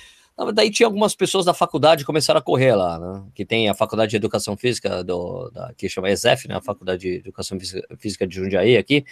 [0.51, 3.23] daí tinha algumas pessoas da faculdade que começaram a correr lá, né?
[3.35, 6.55] Que tem a Faculdade de Educação Física, do, da, que chama ESEF, né?
[6.55, 7.55] A Faculdade de Educação
[7.99, 9.05] Física de Jundiaí aqui.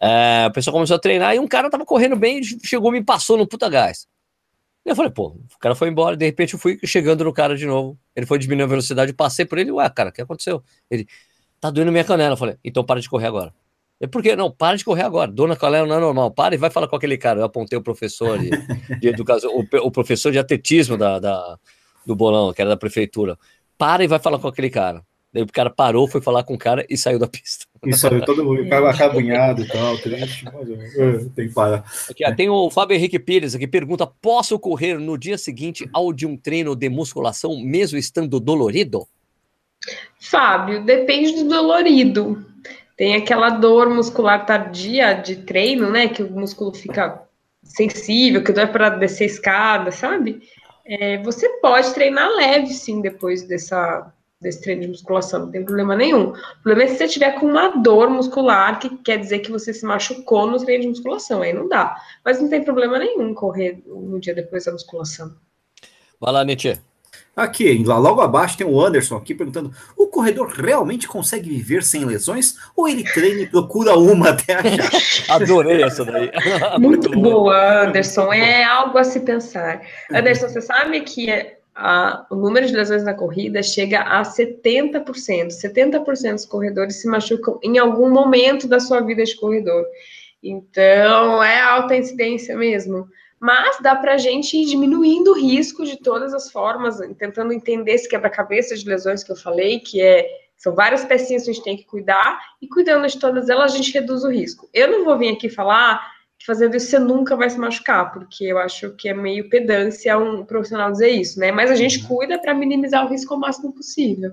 [0.00, 3.38] É, o pessoal começou a treinar e um cara tava correndo bem, chegou me passou
[3.38, 4.08] no puta gás.
[4.86, 7.66] Eu falei, pô, o cara foi embora, de repente eu fui chegando no cara de
[7.66, 7.98] novo.
[8.14, 10.62] Ele foi diminuindo a velocidade, passei por ele, ué, cara, o que aconteceu?
[10.90, 11.06] Ele,
[11.60, 12.34] tá doendo minha canela.
[12.34, 13.52] Eu falei, então para de correr agora.
[13.98, 15.30] É porque não, para de correr agora.
[15.30, 16.30] Dona Canela não é normal.
[16.30, 17.40] Para e vai falar com aquele cara.
[17.40, 18.50] Eu apontei o professor de,
[19.00, 21.58] de educação, o, o, professor de atletismo da, da,
[22.04, 23.38] do bolão, que era da prefeitura.
[23.78, 25.02] Para e vai falar com aquele cara.
[25.32, 27.66] Daí o cara parou, foi falar com o cara e saiu da pista.
[27.92, 29.94] Saiu todo mundo, acabunhado e tal.
[29.94, 31.84] É, tem que parar.
[32.10, 36.12] Aqui, ó, tem o Fábio Henrique Pires aqui, pergunta: posso correr no dia seguinte ao
[36.12, 39.06] de um treino de musculação, mesmo estando dolorido?
[40.18, 42.44] Fábio, depende do dolorido.
[42.96, 46.08] Tem aquela dor muscular tardia de treino, né?
[46.08, 47.22] Que o músculo fica
[47.62, 50.40] sensível, que não é para descer escada, sabe?
[50.84, 55.96] É, você pode treinar leve, sim, depois dessa, desse treino de musculação, não tem problema
[55.96, 56.28] nenhum.
[56.30, 59.72] O problema é se você tiver com uma dor muscular, que quer dizer que você
[59.72, 61.96] se machucou no treino de musculação, aí não dá.
[62.24, 65.34] Mas não tem problema nenhum correr no dia depois da musculação.
[66.20, 66.78] Vai lá, Nietzsche.
[67.34, 72.02] Aqui, lá logo abaixo tem o Anderson aqui perguntando: o corredor realmente consegue viver sem
[72.02, 74.90] lesões ou ele treina e procura uma até achar?
[75.36, 76.30] Adorei essa daí.
[76.80, 78.32] Muito, Muito boa, Anderson.
[78.32, 79.82] É algo a se pensar.
[80.10, 85.04] Anderson, você sabe que a, o número de lesões na corrida chega a 70%.
[85.04, 89.84] 70% dos corredores se machucam em algum momento da sua vida de corredor.
[90.42, 93.06] Então, é alta incidência mesmo.
[93.38, 97.92] Mas dá para a gente ir diminuindo o risco de todas as formas, tentando entender
[97.92, 101.64] esse quebra-cabeça de lesões que eu falei, que é são várias pecinhas que a gente
[101.64, 104.70] tem que cuidar, e cuidando de todas elas, a gente reduz o risco.
[104.72, 106.00] Eu não vou vir aqui falar
[106.44, 110.44] fazendo isso você nunca vai se machucar, porque eu acho que é meio pedância um
[110.44, 111.50] profissional dizer isso, né?
[111.50, 112.06] Mas a gente uhum.
[112.06, 114.32] cuida para minimizar o risco ao máximo possível.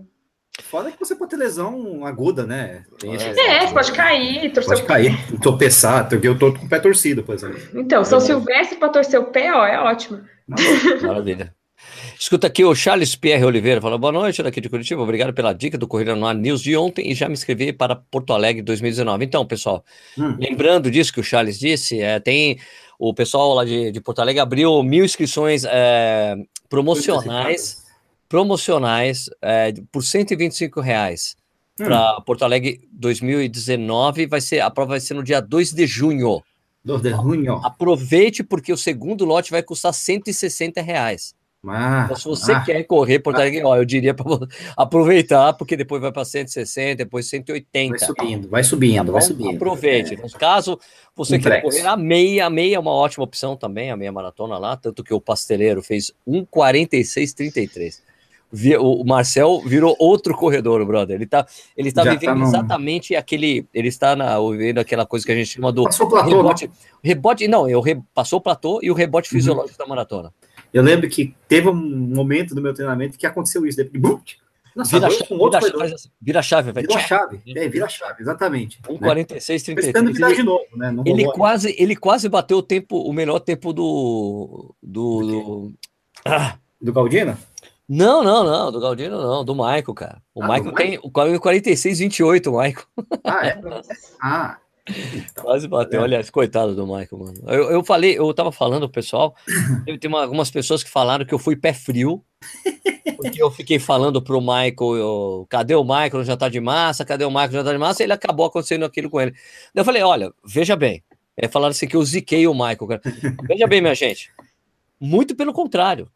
[0.62, 2.86] Foda que você pode ter lesão aguda, né?
[3.00, 5.38] Tem é, você pode cair, torcer pode o cair, pé.
[5.38, 7.60] tropeçar, eu tô com o pé torcido, por exemplo.
[7.74, 10.22] Então, São Silvestre para torcer o pé, ó, é ótimo.
[11.02, 11.56] Maravilha.
[12.24, 15.78] Escuta aqui o Charles Pierre Oliveira, fala boa noite, daqui de Curitiba, obrigado pela dica
[15.78, 19.26] do Corrida no Ar News de ontem e já me inscrevi para Porto Alegre 2019.
[19.26, 19.84] Então, pessoal,
[20.18, 20.38] hum.
[20.40, 22.58] lembrando disso que o Charles disse, é, tem
[22.98, 26.38] o pessoal lá de, de Porto Alegre abriu mil inscrições é,
[26.70, 27.84] promocionais
[28.30, 31.36] promocionais é, por 125 reais
[31.78, 31.84] hum.
[31.84, 34.28] para Porto Alegre 2019.
[34.28, 36.42] Vai ser, a prova vai ser no dia 2 de junho.
[36.86, 37.56] 2 de junho.
[37.66, 41.36] Aproveite, porque o segundo lote vai custar 160 reais.
[41.66, 44.26] Ah, então, se você ah, quer correr Porto Alegre, ah, ó, eu diria para
[44.76, 47.98] aproveitar, porque depois vai para 160, depois 180.
[47.98, 49.56] Vai subindo, vai subindo, então, vai subindo.
[49.56, 50.16] Aproveite.
[50.16, 50.38] É.
[50.38, 50.78] caso
[51.16, 54.58] você queira correr a meia, a meia é uma ótima opção também, a meia maratona
[54.58, 58.02] lá, tanto que o pasteleiro fez 1,46,33
[58.80, 61.16] o Marcel virou outro corredor, brother.
[61.16, 61.46] Ele tá,
[61.76, 62.44] ele tá vivendo tá no...
[62.44, 63.66] exatamente aquele.
[63.74, 66.36] Ele está na, vivendo aquela coisa que a gente chama do passou platô, né?
[66.36, 66.68] rebote.
[66.68, 66.74] Não?
[67.04, 69.40] Rebote, não, eu re, passou o platô e o rebote uhum.
[69.40, 70.32] fisiológico da maratona.
[70.74, 73.80] Eu lembro que teve um momento do meu treinamento que aconteceu isso.
[74.76, 76.84] Nossa, vira, chave, vira, chave, vira chave, vai.
[76.84, 78.82] Vira chave, é, vira chave, exatamente.
[78.82, 79.82] 1,46, né?
[79.84, 79.96] 33.
[79.96, 80.92] Ele, de novo, né?
[80.92, 84.74] Não ele, quase, ele quase bateu o tempo, o melhor tempo do.
[84.82, 85.74] Do, do,
[86.26, 86.58] ah.
[86.82, 87.38] do Galdino?
[87.88, 90.22] Não, não, não, do Galdino não, do Michael, cara.
[90.34, 92.86] O ah, Michael tem o 46, 28, o Michael.
[93.24, 93.62] Ah, é?
[94.24, 94.58] ah.
[94.86, 96.04] Então, Quase bateu, é.
[96.04, 97.42] aliás, coitado do Michael, mano.
[97.48, 99.34] Eu, eu falei, eu tava falando, pessoal,
[100.00, 102.24] tem uma, algumas pessoas que falaram que eu fui pé frio,
[103.16, 107.24] porque eu fiquei falando pro Michael, eu, cadê o Michael já tá de massa, cadê
[107.24, 109.34] o Michael já tá de massa, e ele acabou acontecendo aquilo com ele.
[109.74, 111.02] Eu falei, olha, veja bem,
[111.38, 113.02] é, falaram assim que eu ziquei o Michael, cara.
[113.48, 114.32] Veja bem, minha gente,
[115.00, 116.10] muito pelo contrário,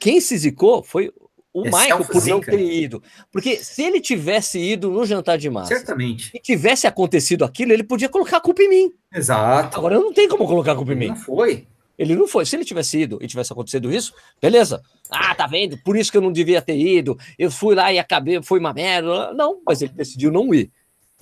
[0.00, 1.12] quem se zicou foi
[1.56, 3.02] o é Michael por não ter ido.
[3.32, 6.30] Porque se ele tivesse ido no jantar de massa Certamente.
[6.34, 8.92] e tivesse acontecido aquilo, ele podia colocar a culpa em mim.
[9.10, 9.78] Exato.
[9.78, 11.08] Agora não tem como colocar a culpa em mim.
[11.08, 11.66] Não foi.
[11.98, 12.44] Ele não foi.
[12.44, 14.82] Se ele tivesse ido e tivesse acontecido isso, beleza.
[15.10, 15.78] Ah, tá vendo?
[15.78, 17.18] Por isso que eu não devia ter ido.
[17.38, 19.32] Eu fui lá e acabei, foi uma merda.
[19.32, 20.70] Não, mas ele decidiu não ir.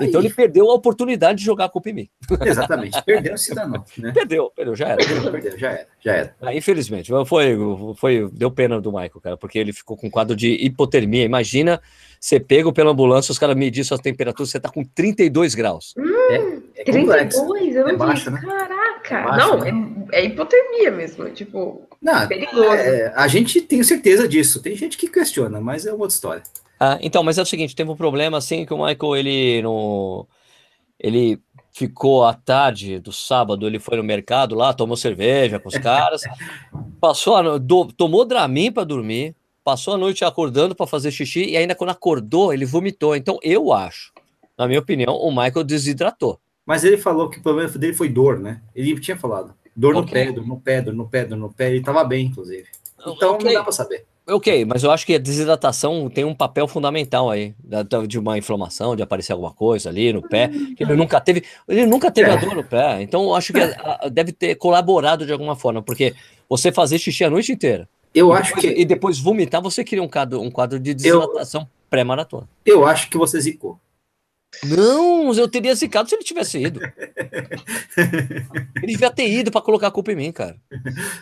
[0.00, 0.26] Então Aí.
[0.26, 2.09] ele perdeu a oportunidade de jogar a culpa em mim.
[2.44, 3.85] Exatamente, perdeu se danou.
[3.96, 4.11] Né?
[4.12, 4.96] Perdeu, perdeu, já era.
[4.96, 6.37] Perdeu, perdeu, já era, já era.
[6.42, 7.57] Ah, infelizmente, foi,
[7.96, 11.24] foi, deu pena do Michael, cara, porque ele ficou com quadro de hipotermia.
[11.24, 11.80] Imagina
[12.18, 15.94] ser pego pela ambulância, os caras medir sua temperatura, você tá com 32 graus.
[15.96, 17.76] Hum, é, é 32?
[17.76, 18.40] Eu não é baixo, né?
[18.40, 20.07] Caraca, é baixo, não, né?
[20.11, 22.72] é, é, hipotermia mesmo, tipo, não, perigoso.
[22.72, 26.42] É, a gente tem certeza disso, tem gente que questiona, mas é uma outra história.
[26.87, 30.27] Ah, então, mas é o seguinte, teve um problema assim que o Michael, ele no
[31.01, 31.40] ele
[31.73, 36.23] ficou à tarde do sábado, ele foi no mercado lá, tomou cerveja com os caras,
[37.01, 41.57] passou a, do, tomou Dramin para dormir, passou a noite acordando para fazer xixi e
[41.57, 43.16] ainda quando acordou, ele vomitou.
[43.16, 44.12] Então, eu acho,
[44.57, 46.38] na minha opinião, o Michael desidratou.
[46.66, 48.61] Mas ele falou que o problema dele foi dor, né?
[48.75, 49.55] Ele tinha falado.
[49.75, 50.03] Dor okay.
[50.03, 51.70] no pé, dor no pé, dor no pé, dor no pé.
[51.70, 52.68] Ele tava bem, inclusive.
[53.01, 53.47] Então okay.
[53.47, 54.07] não dá para saber.
[54.26, 57.54] Ok, mas eu acho que a desidratação tem um papel fundamental aí,
[58.08, 61.84] de uma inflamação, de aparecer alguma coisa ali no pé, que ele nunca teve, ele
[61.84, 62.32] nunca teve é.
[62.32, 63.60] a dor no pé, então eu acho que
[64.10, 66.14] deve ter colaborado de alguma forma, porque
[66.48, 68.80] você fazer xixi a noite inteira, eu acho depois, que.
[68.80, 72.48] E depois vomitar, você cria um quadro, um quadro de desidratação pré-maratona.
[72.64, 73.78] Eu acho que você zicou.
[74.62, 76.80] Não, eu teria zicado se ele tivesse ido.
[77.96, 80.56] ele devia ter ido para colocar a culpa em mim, cara.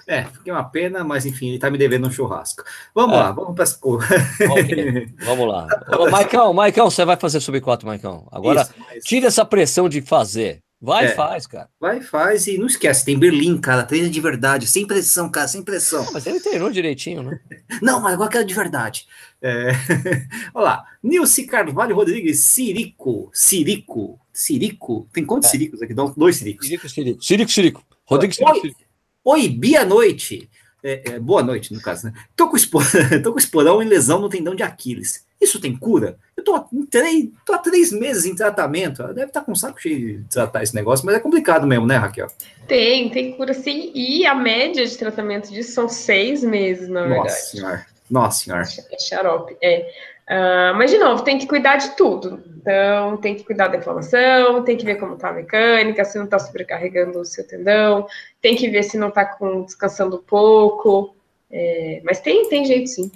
[0.07, 2.63] É, fiquei uma pena, mas enfim, ele tá me devendo um churrasco.
[2.95, 3.21] Vamos é.
[3.21, 5.09] lá, vamos para as okay.
[5.25, 5.67] Vamos lá.
[5.99, 8.27] Ô, Maicão, Maicão, você vai fazer sub 4, Maicão.
[8.31, 9.05] Agora, Isso, mas...
[9.05, 10.61] tira essa pressão de fazer.
[10.85, 11.69] Vai, é, faz, cara.
[11.79, 15.63] Vai, faz e não esquece, tem Berlim, cara, treina de verdade, sem pressão, cara, sem
[15.63, 16.05] pressão.
[16.13, 17.39] Mas ele treinou direitinho, né?
[17.81, 19.07] não, mas agora quero de verdade.
[19.41, 19.69] É...
[20.53, 25.53] Olha lá, Nilce Carvalho Rodrigues, Sirico, Sirico, Sirico, tem quantos é.
[25.53, 25.95] Siricos aqui?
[25.95, 26.67] Dois Siricos.
[26.67, 27.85] Sirico, Sirico, Sirico, Sirico.
[28.05, 28.81] Rodrigues, Oi, Sirico.
[29.25, 30.51] Oi, Bia Noite.
[30.83, 32.13] É, é, boa noite, no caso, né?
[32.35, 32.83] Tô com, espor...
[33.23, 35.25] tô com esporão e lesão no tendão de Aquiles.
[35.43, 36.17] Isso tem cura?
[36.37, 39.03] Eu tô, três, tô há três meses em tratamento.
[39.03, 41.85] Ela deve estar tá com saco cheio de tratar esse negócio, mas é complicado mesmo,
[41.85, 42.29] né, Raquel?
[42.69, 43.91] Tem, tem cura sim.
[43.93, 47.19] E a média de tratamento disso são seis meses, na verdade.
[47.19, 47.87] Nossa senhora.
[48.09, 48.63] Nossa senhora.
[48.93, 49.91] É xarope, é.
[50.29, 52.41] Uh, mas, de novo, tem que cuidar de tudo.
[52.57, 56.29] Então, tem que cuidar da inflamação, tem que ver como tá a mecânica, se não
[56.29, 58.07] tá sobrecarregando o seu tendão,
[58.41, 61.17] tem que ver se não tá com, descansando pouco.
[61.51, 63.11] É, mas tem, tem jeito sim.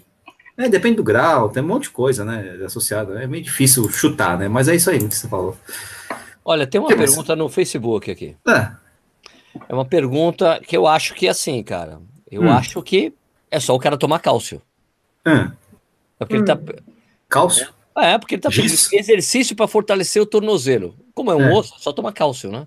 [0.57, 3.23] É, depende do grau, tem um monte de coisa, né, associada.
[3.23, 4.49] É meio difícil chutar, né?
[4.49, 5.57] Mas é isso aí que você falou.
[6.45, 7.39] Olha, tem uma que pergunta mais?
[7.39, 8.37] no Facebook aqui.
[8.49, 8.71] É.
[9.69, 12.01] é uma pergunta que eu acho que é assim, cara.
[12.31, 12.51] Eu hum.
[12.51, 13.13] acho que
[13.51, 14.63] é só o cara tomar cálcio.
[15.27, 15.51] Hum.
[16.19, 16.39] É porque hum.
[16.39, 16.59] ele tá.
[17.29, 17.75] Cálcio?
[17.97, 20.95] É, porque ele tá pedindo exercício para fortalecer o tornozelo.
[21.15, 21.53] Como é um é.
[21.53, 22.67] osso, só toma cálcio, né?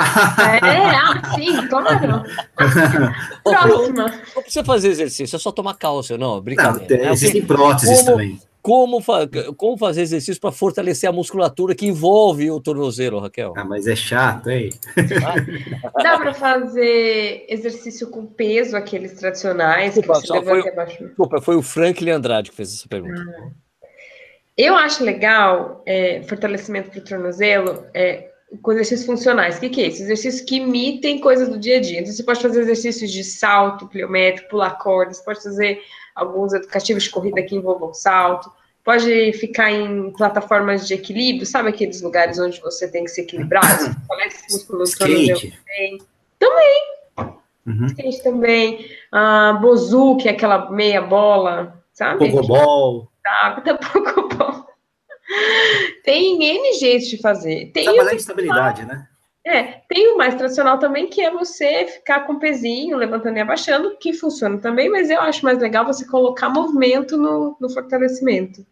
[0.00, 2.22] É, ah, sim, claro.
[3.44, 4.06] Próxima.
[4.34, 7.06] Não precisa fazer exercício, é só tomar cálcio, não, brincadeira.
[7.06, 8.40] Não, existem próteses como, também.
[8.62, 13.54] Como, fa como fazer exercício para fortalecer a musculatura que envolve o tornozelo, Raquel?
[13.56, 14.70] Ah, mas é chato, hein?
[16.02, 21.62] Dá para fazer exercício com peso, aqueles tradicionais, desculpa, que você foi, desculpa, foi o
[21.62, 23.24] Franklin Andrade que fez essa pergunta.
[23.38, 23.50] Ah.
[24.56, 28.29] Eu acho legal é, fortalecimento para o tornozelo, é,
[28.62, 29.56] com exercícios funcionais.
[29.56, 30.02] O que, que é isso?
[30.02, 32.00] Exercícios que imitem coisas do dia a dia.
[32.00, 35.80] Então, você pode fazer exercícios de salto pliométrico, pular cordas, pode fazer
[36.14, 38.50] alguns educativos de corrida que envolvam salto,
[38.84, 43.62] pode ficar em plataformas de equilíbrio, sabe aqueles lugares onde você tem que se equilibrar?
[44.06, 45.50] Fortalece músculo Skate.
[45.66, 46.02] também.
[46.38, 46.82] Também.
[47.66, 47.86] Uhum.
[47.86, 48.86] Skate também.
[49.12, 52.18] Uh, Bozu, que é aquela meia bola, sabe?
[52.18, 53.08] Pogobol.
[53.22, 54.39] Tá, tá Pogobol.
[56.04, 57.70] Tem N jeitos de fazer.
[57.72, 59.06] Tem Trabalhar em estabilidade, né?
[59.46, 63.40] É, tem o mais tradicional também, que é você ficar com o pezinho, levantando e
[63.40, 68.64] abaixando, que funciona também, mas eu acho mais legal você colocar movimento no, no fortalecimento.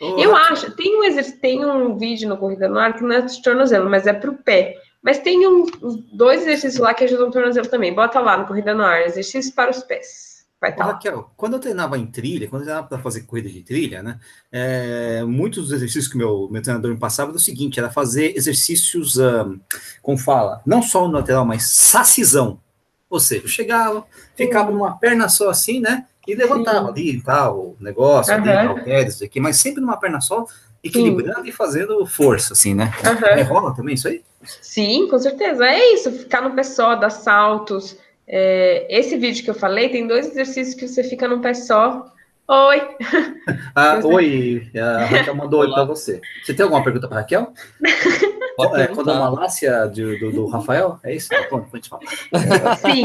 [0.00, 3.20] Oh, eu acho, tem um, tem um vídeo no Corrida no Ar que não é
[3.20, 4.74] de tornozelo, mas é para o pé.
[5.02, 5.64] Mas tem um,
[6.12, 7.94] dois exercícios lá que ajudam o tornozelo também.
[7.94, 10.27] Bota lá no Corrida no Ar, exercícios para os pés.
[10.60, 13.62] Vai tá Raquel, quando eu treinava em trilha, quando eu treinava para fazer corrida de
[13.62, 14.18] trilha, né?
[14.50, 18.36] É, muitos dos exercícios que meu, meu treinador me passava era o seguinte: era fazer
[18.36, 19.60] exercícios, um,
[20.02, 22.60] como fala, não só no lateral, mas sacisão.
[23.08, 26.06] Ou seja, eu chegava, ficava numa perna só assim, né?
[26.26, 26.90] E levantava Sim.
[26.90, 28.42] ali e tal, o negócio, uhum.
[28.42, 30.44] ali, aqui, mas sempre numa perna só,
[30.82, 31.48] equilibrando Sim.
[31.48, 32.92] e fazendo força, assim, né?
[33.04, 33.26] Uhum.
[33.28, 34.22] É, rola também isso aí?
[34.60, 35.64] Sim, com certeza.
[35.64, 37.96] É isso, ficar no pé só, dar saltos
[38.28, 42.12] é, esse vídeo que eu falei tem dois exercícios que você fica num pé só.
[42.46, 42.82] Oi!
[43.74, 46.20] Ah, oi, a Raquel mandou oi para você.
[46.44, 47.52] Você tem alguma pergunta para Raquel?
[48.76, 50.98] é, quando a malácia do, do, do, Rafael?
[51.04, 51.28] É isso?
[51.48, 52.02] Pronto, pode falar.
[52.76, 53.04] Sim,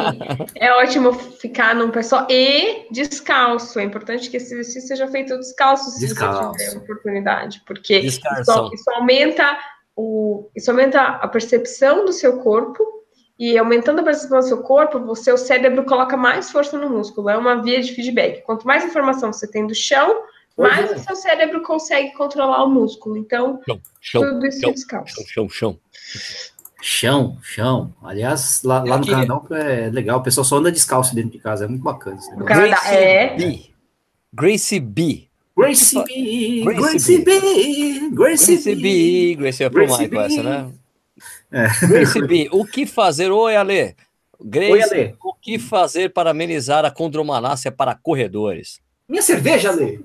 [0.55, 3.79] é ótimo ficar num pé só e descalço.
[3.79, 6.57] É importante que esse exercício seja feito descalço se descalço.
[6.57, 9.57] você tiver oportunidade, porque isso, isso, aumenta
[9.95, 12.83] o, isso aumenta a percepção do seu corpo
[13.37, 17.29] e aumentando a percepção do seu corpo, o seu cérebro coloca mais força no músculo.
[17.29, 18.41] É uma via de feedback.
[18.43, 20.23] Quanto mais informação você tem do chão,
[20.57, 20.95] mais é.
[20.95, 23.17] o seu cérebro consegue controlar o músculo.
[23.17, 25.15] Então, chão, chão, tudo isso chão, descalço.
[25.27, 25.79] Chão, chão,
[26.81, 27.37] chão.
[27.41, 30.19] Chão, Aliás, lá, lá no Canadá é legal.
[30.19, 31.65] O pessoal só anda descalço dentro de casa.
[31.65, 32.19] É muito bacana.
[32.37, 33.35] No Canadá, é.
[33.35, 33.71] B.
[34.33, 35.27] Gracie B.
[35.55, 36.63] Gracie B.
[36.65, 38.09] Gracie B.
[38.11, 39.35] Gracie B.
[39.35, 40.69] Gracie é pro Michael essa, né?
[40.69, 40.71] É.
[40.71, 40.82] Grace B,
[42.51, 43.31] o que fazer?
[43.31, 43.95] Oi, Ale.
[44.41, 45.15] Grace, Oi, Ale.
[45.23, 48.81] o que fazer para amenizar a condromalácia para corredores?
[49.07, 50.03] Minha cerveja, Ale.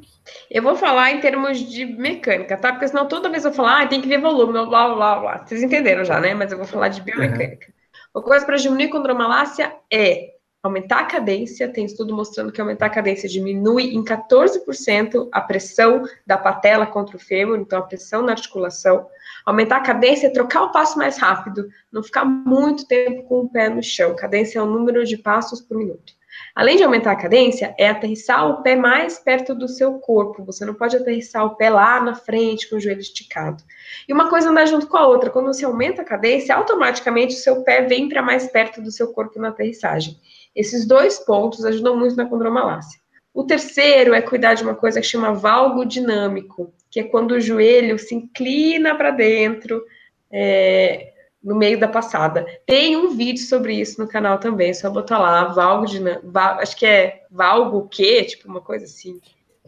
[0.50, 2.72] Eu vou falar em termos de mecânica, tá?
[2.72, 5.46] Porque senão toda vez eu falar, ah, tem que ver volume, blá, blá, blá, blá.
[5.46, 6.34] Vocês entenderam já, né?
[6.34, 7.66] Mas eu vou falar de biomecânica.
[7.66, 7.72] Uhum.
[8.14, 12.90] Uma coisa para diminuir condromalácia é aumentar a cadência, tem estudo mostrando que aumentar a
[12.90, 18.32] cadência diminui em 14% a pressão da patela contra o fêmur, então a pressão na
[18.32, 19.06] articulação.
[19.48, 23.48] Aumentar a cadência é trocar o passo mais rápido, não ficar muito tempo com o
[23.48, 24.14] pé no chão.
[24.14, 26.12] Cadência é o número de passos por minuto.
[26.54, 30.44] Além de aumentar a cadência, é aterrissar o pé mais perto do seu corpo.
[30.44, 33.64] Você não pode aterrissar o pé lá na frente com o joelho esticado.
[34.06, 35.30] E uma coisa andar junto com a outra.
[35.30, 39.14] Quando você aumenta a cadência, automaticamente o seu pé vem para mais perto do seu
[39.14, 40.18] corpo na aterrissagem.
[40.54, 43.00] Esses dois pontos ajudam muito na condromalácia.
[43.32, 47.40] O terceiro é cuidar de uma coisa que chama valgo dinâmico, que é quando o
[47.40, 49.84] joelho se inclina para dentro,
[50.30, 52.46] é, no meio da passada.
[52.66, 55.86] Tem um vídeo sobre isso no canal também, só botar lá, valgo
[56.24, 58.24] val, acho que é valgo o quê?
[58.24, 59.20] Tipo, uma coisa assim.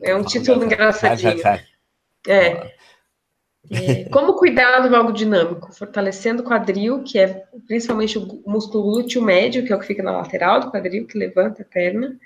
[0.02, 1.42] É um título engraçadinho.
[2.26, 2.72] É.
[3.70, 5.72] É, como cuidar do valgo dinâmico?
[5.72, 10.02] Fortalecendo o quadril, que é principalmente o músculo glúteo médio, que é o que fica
[10.02, 12.18] na lateral do quadril, que levanta a perna.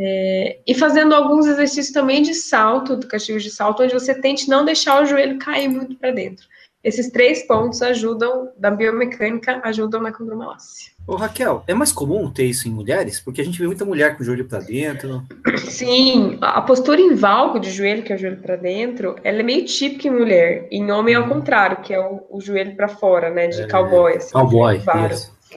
[0.00, 4.48] É, e fazendo alguns exercícios também de salto, do castigo de salto, onde você tente
[4.48, 6.46] não deixar o joelho cair muito para dentro.
[6.84, 10.92] Esses três pontos ajudam, da biomecânica, ajudam na condromalácia.
[11.04, 13.18] Ô, Raquel, é mais comum ter isso em mulheres?
[13.18, 15.24] Porque a gente vê muita mulher com o joelho para dentro.
[15.56, 19.42] Sim, a postura em valgo de joelho, que é o joelho para dentro, ela é
[19.42, 20.68] meio típica em mulher.
[20.70, 21.30] Em homem é o uhum.
[21.30, 23.48] contrário, que é o, o joelho para fora, né?
[23.48, 24.16] De é, cowboy.
[24.16, 24.80] Assim, cowboy.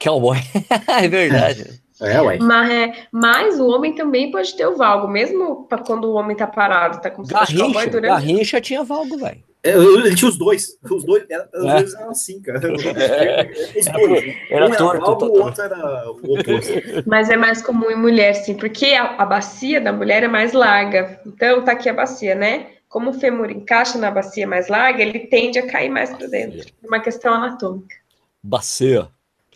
[0.02, 0.38] Cowboy.
[0.88, 1.81] é verdade.
[2.02, 2.38] É, ué.
[2.42, 6.36] Mas, é, mas o homem também pode ter o valgo, mesmo pra quando o homem
[6.36, 8.12] tá parado, tá com Garrincha, durante...
[8.12, 9.44] Garrincha tinha valgo, velho.
[9.64, 10.80] É, ele tinha os dois.
[10.90, 11.76] Os dois era, é.
[11.76, 12.60] vezes eram assim, cara.
[12.74, 14.36] Os dois.
[14.50, 16.74] Era, um torto, algo, o outro era o oposto.
[17.06, 20.54] Mas é mais comum em mulher, sim, porque a, a, bacia da mulher é mais
[20.54, 21.22] larga.
[21.28, 22.70] Então, tá aqui a bacia, né?
[22.90, 26.66] Como o fêmur encaixa na bacia mais larga, ele tende a cair mais para dentro.
[26.84, 27.96] Uma questão anatômica.
[28.42, 29.10] Bacia.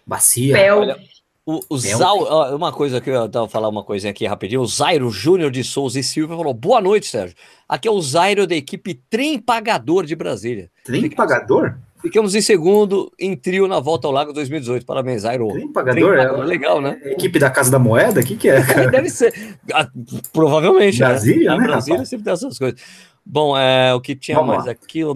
[0.05, 0.55] Bacia.
[0.55, 0.77] Pel.
[0.81, 0.99] Olha,
[1.45, 4.61] o, o uma coisa que eu tava falar uma coisinha aqui rapidinho.
[4.61, 7.35] O Zairo Júnior de Souza e Silva falou: boa noite, Sérgio.
[7.69, 10.71] Aqui é o Zairo da equipe Trem Pagador de Brasília.
[10.83, 11.75] Trem Pagador?
[12.01, 14.85] Ficamos em segundo em trio na volta ao Lago 2018.
[14.85, 15.47] Parabéns, Zairo.
[15.49, 16.13] Trem Pagador?
[16.13, 16.99] Trem Pagador é, legal, né?
[17.03, 18.21] É equipe da Casa da Moeda?
[18.21, 18.61] O que, que é?
[18.65, 18.89] Cara?
[18.89, 19.33] Deve ser.
[19.71, 19.87] Ah,
[20.33, 20.97] provavelmente.
[20.97, 21.57] Brasília, né?
[21.57, 22.79] né Brasília sempre tem essas coisas.
[23.27, 24.73] Bom, é, o que tinha Vamos mais lá.
[24.73, 25.03] aqui?
[25.03, 25.15] O,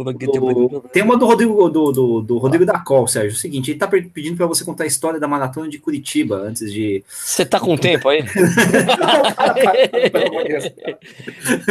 [0.91, 3.29] tem uma do Rodrigo, do, do, do Rodrigo da Col, Sérgio.
[3.29, 6.37] É o seguinte, ele está pedindo para você contar a história da maratona de Curitiba
[6.37, 7.03] antes de.
[7.07, 8.23] Você está com tempo aí?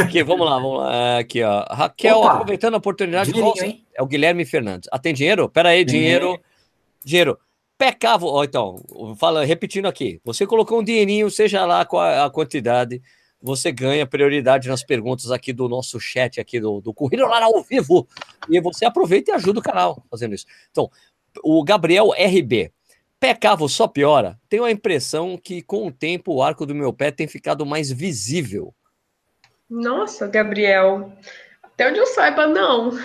[0.01, 0.95] aqui, vamos lá, vamos lá.
[0.95, 1.65] É, aqui, ó.
[1.69, 3.33] Raquel, Opa, aproveitando a oportunidade.
[3.33, 3.55] Qual,
[3.93, 4.89] é o Guilherme Fernandes.
[4.93, 5.49] Ah, tem dinheiro?
[5.49, 6.39] Pera aí, dinheiro.
[7.05, 7.37] Dinheiro.
[7.77, 8.29] Pé cavo.
[8.29, 8.81] Ó, então,
[9.19, 10.21] fala, repetindo aqui.
[10.25, 13.03] Você colocou um dinheirinho, seja lá qual a quantidade
[13.41, 17.63] você ganha prioridade nas perguntas aqui do nosso chat aqui do, do Corrida lá ao
[17.63, 18.07] vivo.
[18.49, 20.47] E você aproveita e ajuda o canal fazendo isso.
[20.71, 20.91] Então,
[21.43, 22.73] o Gabriel RB.
[23.21, 24.39] Pé cavo só piora.
[24.49, 27.91] Tenho a impressão que com o tempo o arco do meu pé tem ficado mais
[27.91, 28.73] visível.
[29.69, 31.13] Nossa, Gabriel.
[31.63, 32.93] Até onde eu saiba, não.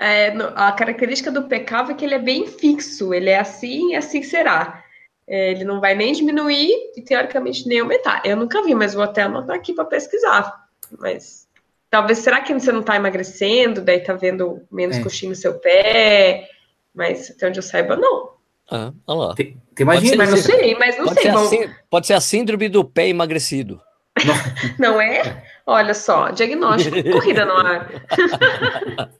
[0.00, 3.12] É, a característica do pé cavo é que ele é bem fixo.
[3.12, 4.84] Ele é assim e assim será.
[5.28, 8.22] É, ele não vai nem diminuir e, teoricamente, nem aumentar.
[8.24, 10.66] Eu nunca vi, mas vou até anotar aqui para pesquisar.
[10.98, 11.46] Mas
[11.90, 15.02] talvez, será que você não está emagrecendo, daí está vendo menos é.
[15.02, 16.48] coxinha no seu pé?
[16.94, 18.30] Mas até onde eu saiba, não.
[18.70, 19.34] Ah, olha lá.
[19.34, 21.32] Tem, tem mais gente, mas não sei, mas não pode sei.
[21.48, 23.80] Ser pode ser a síndrome do pé emagrecido.
[24.78, 25.44] Não, não é?
[25.70, 27.90] Olha só, diagnóstico, corrida no ar.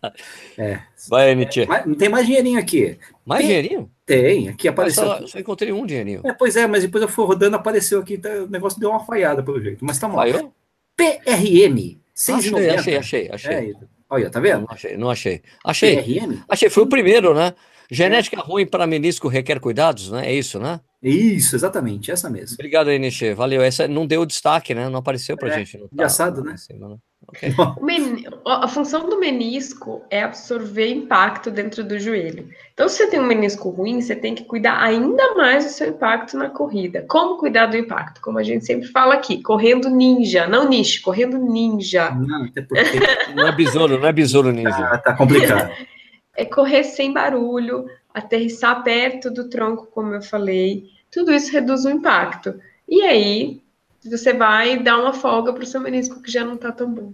[0.57, 0.81] É.
[1.09, 1.67] Vai, Nietzsche.
[1.87, 2.99] Não tem mais dinheirinho aqui.
[3.25, 3.91] Mais tem, dinheirinho?
[4.05, 5.05] Tem, aqui apareceu.
[5.05, 6.23] Só, só, encontrei um dinheirinho.
[6.25, 9.05] É, pois é, mas depois eu fui rodando, apareceu aqui, tá, o negócio deu uma
[9.05, 9.85] falhada pelo jeito.
[9.85, 10.17] Mas tá bom.
[10.17, 10.53] Falhou?
[10.97, 12.79] PRM, 6,90.
[12.79, 13.55] Achei, achei, achei.
[13.55, 13.75] É,
[14.11, 14.63] olha, tá vendo?
[14.63, 15.43] Não achei, não achei.
[15.63, 16.03] Achei.
[16.03, 16.43] PRM?
[16.49, 17.55] Achei, foi o primeiro, né?
[17.91, 18.43] Genética é.
[18.43, 20.27] ruim para menisco requer cuidados, né?
[20.27, 20.81] É isso, né?
[21.03, 22.55] Isso, exatamente, essa mesmo.
[22.55, 23.33] Obrigado aí, Nishi.
[23.33, 23.63] Valeu.
[23.63, 24.89] Essa não deu destaque, né?
[24.89, 25.81] Não apareceu pra é, gente.
[25.93, 26.57] engraçado, tá, né?
[26.57, 26.97] Cima, né?
[27.29, 27.55] Okay.
[28.45, 32.49] a função do menisco é absorver impacto dentro do joelho.
[32.73, 35.89] Então, se você tem um menisco ruim, você tem que cuidar ainda mais do seu
[35.89, 37.05] impacto na corrida.
[37.09, 38.21] Como cuidar do impacto?
[38.21, 42.11] Como a gente sempre fala aqui, correndo ninja, não niche, correndo ninja.
[42.11, 42.83] Não, até porque...
[43.35, 44.89] não é besouro, não é besouro ninja.
[44.91, 45.71] Ah, tá complicado.
[46.37, 47.87] é correr sem barulho,
[48.19, 50.91] aterrissar perto do tronco, como eu falei.
[51.11, 52.55] Tudo isso reduz o impacto.
[52.89, 53.61] E aí,
[54.05, 57.13] você vai dar uma folga para o seu menisco que já não está tão bom.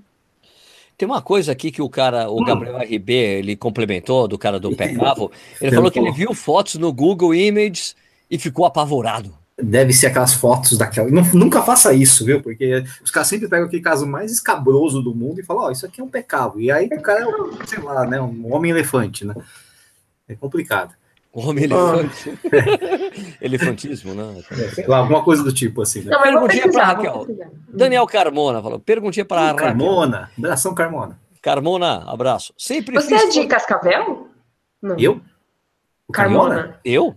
[0.96, 2.44] Tem uma coisa aqui que o cara, o hum.
[2.44, 5.30] Gabriel RB, ele complementou do cara do pé cavo.
[5.61, 7.96] Ele falou que ele viu fotos no Google Images
[8.30, 9.34] e ficou apavorado.
[9.61, 11.09] Deve ser aquelas fotos daquela.
[11.11, 12.42] Não, nunca faça isso, viu?
[12.42, 15.70] Porque os caras sempre pegam aquele caso mais escabroso do mundo e falam: Ó, oh,
[15.70, 16.61] isso aqui é um pecado.
[16.61, 18.20] E aí o cara é, sei lá, né?
[18.20, 19.34] Um homem-elefante, né?
[20.28, 20.94] É complicado.
[21.32, 22.38] Homem elefante.
[23.42, 24.40] Elefantismo, né?
[24.72, 26.02] Sei lá, alguma coisa do tipo assim.
[26.02, 26.12] Né?
[26.12, 27.26] Não, perguntinha para Raquel.
[27.68, 29.66] Daniel Carmona falou: perguntinha para Raquel.
[29.66, 31.18] Carmona, abração Carmona.
[31.42, 32.54] Carmona, abraço.
[32.56, 34.28] Sempre Você é de Cascavel?
[34.80, 34.96] Não.
[34.96, 35.20] Eu?
[36.12, 36.54] Carmona.
[36.54, 36.80] Carmona?
[36.84, 37.16] Eu?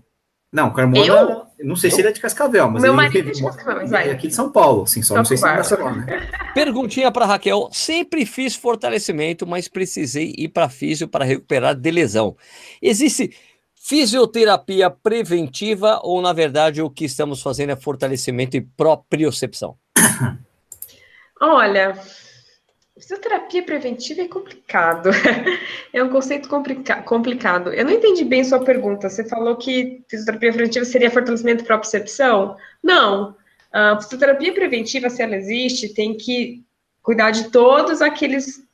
[0.52, 1.47] Não, Carmona, eu?
[1.60, 1.96] Não sei eu?
[1.96, 4.10] se ele é de Cascavel, mas Meu ele, marido é de Cascavel, mas vai.
[4.10, 6.06] é aqui de São Paulo, assim, só Só não sei se é Barcelona.
[6.54, 12.36] Perguntinha para Raquel, sempre fiz fortalecimento, mas precisei ir para físio para recuperar de lesão.
[12.82, 13.36] Existe
[13.76, 19.78] fisioterapia preventiva ou, na verdade, o que estamos fazendo é fortalecimento e propriocepção?
[21.40, 21.98] Olha,
[23.00, 25.10] Fisioterapia preventiva é complicado.
[25.94, 27.72] é um conceito complica complicado.
[27.74, 29.10] Eu não entendi bem sua pergunta.
[29.10, 32.58] Você falou que fisioterapia preventiva seria fortalecimento para percepção?
[32.84, 33.36] Não.
[33.72, 36.64] A fisioterapia preventiva, se ela existe, tem que
[37.02, 38.67] cuidar de todos aqueles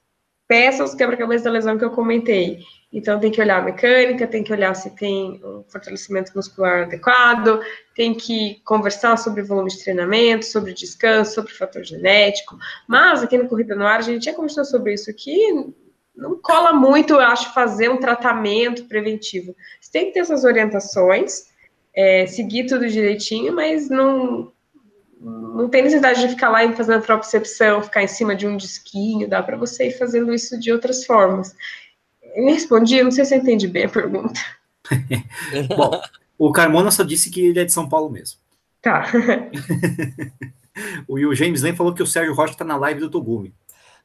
[0.48, 2.60] peças quebra-cabeça da lesão que eu comentei.
[2.91, 7.60] Então, tem que olhar a mecânica, tem que olhar se tem um fortalecimento muscular adequado,
[7.96, 12.56] tem que conversar sobre volume de treinamento, sobre descanso, sobre fator genético.
[12.88, 15.74] Mas, aqui no Corrida no Ar, a gente já conversou sobre isso aqui,
[16.16, 19.56] não cola muito, eu acho, fazer um tratamento preventivo.
[19.82, 21.46] Você tem que ter essas orientações,
[21.96, 24.53] é, seguir tudo direitinho, mas não,
[25.24, 29.30] não tem necessidade de ficar lá e fazendo propriocepção, ficar em cima de um disquinho,
[29.30, 31.55] dá para você ir fazendo isso de outras formas.
[32.36, 34.39] Eu respondi, não sei se você entende bem a pergunta.
[35.76, 36.01] Bom,
[36.38, 38.38] o Carmona só disse que ele é de São Paulo mesmo.
[38.82, 39.05] Tá.
[41.07, 43.53] o, o James Lane falou que o Sérgio Rocha está na live do Togumi.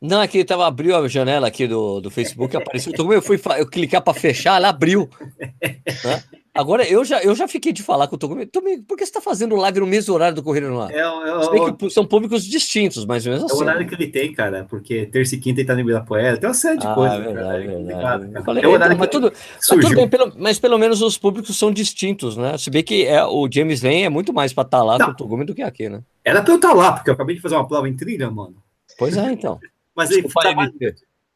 [0.01, 3.17] Não, é que ele tava, abriu a janela aqui do, do Facebook, apareceu o Togumi,
[3.17, 5.11] eu fui eu clicar para fechar, ela abriu.
[5.37, 6.23] Né?
[6.55, 8.47] Agora, eu já, eu já fiquei de falar com o Togumi.
[8.47, 10.91] Togumi, por que você está fazendo live no mesmo horário do Corrida no Ar?
[10.91, 13.55] É, é, que são públicos distintos, mais ou menos assim.
[13.55, 16.37] É o horário que ele tem, cara, porque terça e quinta ele tá no Ibirapuera,
[16.37, 17.19] tem uma série de ah, coisas.
[17.19, 18.45] É verdade, cara, verdade.
[18.45, 21.17] Falei, é o horário então, mas, tudo, mas, tudo bem, pelo, mas pelo menos os
[21.17, 22.59] públicos são distintos, né?
[22.59, 25.07] Se bem que é, o James Lane é muito mais para estar tá lá Não.
[25.07, 26.03] com o Togumi do que aqui, né?
[26.25, 28.31] Era para eu estar tá lá, porque eu acabei de fazer uma prova em trilha,
[28.31, 28.57] mano.
[28.99, 29.61] Pois é, então.
[29.95, 30.73] mas ele trabalha,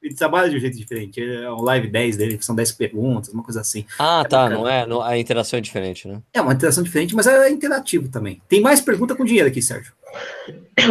[0.02, 1.22] ele trabalha de um jeito diferente.
[1.22, 3.86] É um live 10 dele, são 10 perguntas, uma coisa assim.
[3.98, 4.50] Ah, é tá.
[4.50, 6.20] Não é, não, a interação é diferente, né?
[6.32, 8.42] É uma interação diferente, mas é interativo também.
[8.48, 9.92] Tem mais pergunta com dinheiro aqui, Sérgio.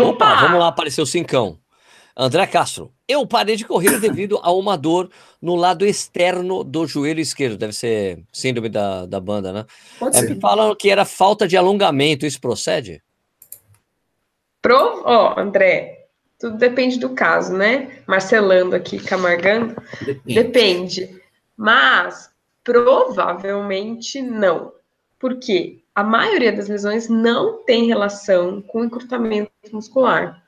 [0.02, 1.60] Opa, vamos lá, apareceu o cincão.
[2.16, 5.10] André Castro, eu parei de correr devido a uma dor
[5.42, 7.58] no lado externo do joelho esquerdo.
[7.58, 9.66] Deve ser síndrome da, da banda, né?
[9.98, 10.40] Pode é, ser.
[10.40, 12.26] Falam que era falta de alongamento.
[12.26, 13.02] Isso procede?
[14.62, 16.01] Pro, ó, oh, André,
[16.42, 18.00] tudo depende do caso, né?
[18.08, 19.76] Marcelando aqui, camargando.
[20.04, 20.34] Depende.
[20.34, 21.22] depende.
[21.56, 22.32] Mas
[22.64, 24.74] provavelmente não.
[25.20, 30.42] Porque a maioria das lesões não tem relação com encurtamento muscular.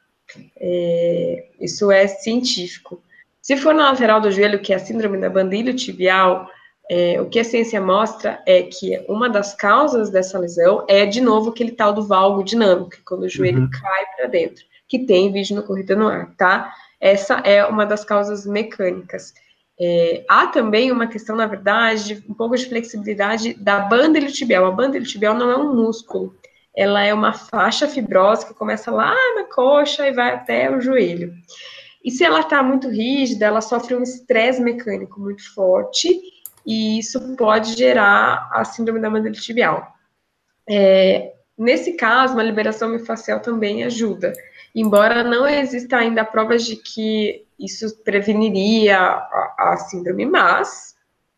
[0.60, 3.00] É, isso é científico.
[3.40, 6.50] Se for na lateral do joelho, que é a síndrome da bandilha tibial,
[6.90, 11.22] é, o que a ciência mostra é que uma das causas dessa lesão é, de
[11.22, 13.70] novo, aquele tal do valgo dinâmico, quando o joelho uhum.
[13.70, 16.72] cai para dentro que tem vídeo no Corrida no Ar, tá?
[17.02, 19.34] Essa é uma das causas mecânicas.
[19.82, 24.68] É, há também uma questão, na verdade, de um pouco de flexibilidade da banda iliotibial.
[24.68, 26.36] A banda iliotibial não é um músculo,
[26.78, 31.34] ela é uma faixa fibrosa que começa lá na coxa e vai até o joelho.
[32.06, 36.08] E se ela está muito rígida, ela sofre um estresse mecânico muito forte
[36.64, 39.92] e isso pode gerar a síndrome da banda iliotibial.
[40.70, 44.34] É, nesse caso, uma liberação miofascial também ajuda
[44.74, 50.96] embora não exista ainda provas de que isso preveniria a, a síndrome, mas,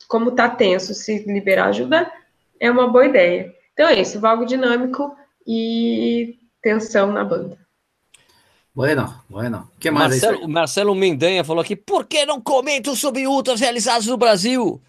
[0.08, 2.12] como está tenso, se liberar ajuda,
[2.60, 3.54] é uma boa ideia.
[3.74, 5.16] Então é isso, valgo dinâmico
[5.46, 7.58] e tensão na banda.
[8.74, 9.70] Bueno, bueno.
[9.80, 14.08] que mais Marcelo, o Marcelo Mendanha falou aqui, por que não comentam sobre ultras realizados
[14.08, 14.82] no Brasil?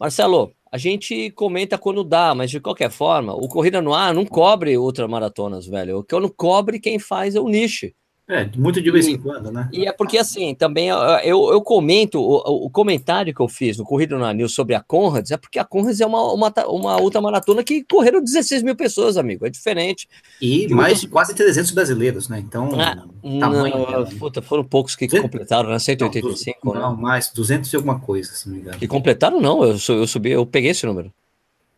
[0.00, 4.24] Marcelo, a gente comenta quando dá, mas de qualquer forma, o Corrida no Ar não
[4.26, 5.98] cobre ultramaratonas, velho.
[5.98, 7.94] O que não cobre, quem faz é o niche.
[8.28, 9.68] É, muito de vez e, em quando, né?
[9.72, 13.84] E é porque assim, também eu, eu comento, o, o comentário que eu fiz no
[13.84, 17.62] Corrida no News sobre a Conrads é porque a Conrads é uma, uma, uma ultramaratona
[17.62, 20.08] que correram 16 mil pessoas, amigo, é diferente.
[20.42, 22.40] E mais de quase 300 brasileiros, né?
[22.40, 23.06] Então, ah,
[23.38, 23.78] tamanho.
[23.78, 24.10] Não, né?
[24.18, 25.22] puta, foram poucos que 200?
[25.22, 25.78] completaram, né?
[25.78, 28.78] 185, não, não, mais, 200 e alguma coisa, se não me engano.
[28.78, 31.12] Que completaram, não, eu, eu subi, eu peguei esse número.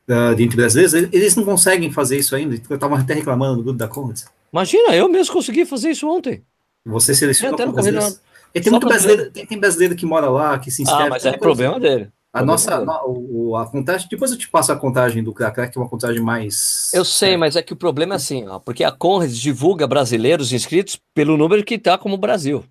[0.08, 3.62] Uh, de entre brasileiros, eles não conseguem fazer isso ainda, eu tava até reclamando do
[3.62, 4.24] grupo da Conrads.
[4.52, 6.44] Imagina, eu mesmo consegui fazer isso ontem.
[6.84, 8.20] Você selecionou é, brasileiros.
[8.54, 11.04] E tem muito brasileiro, tem, tem, brasileiro que mora lá, que se inscreve.
[11.04, 12.10] Ah, mas é problema dele.
[12.32, 15.80] A nossa, o, a contagem, depois eu te passo a contagem do Crack, que é
[15.80, 16.90] uma contagem mais.
[16.92, 20.52] Eu sei, mas é que o problema é assim, ó, porque a Conrads divulga brasileiros
[20.52, 22.64] inscritos pelo número que está como Brasil.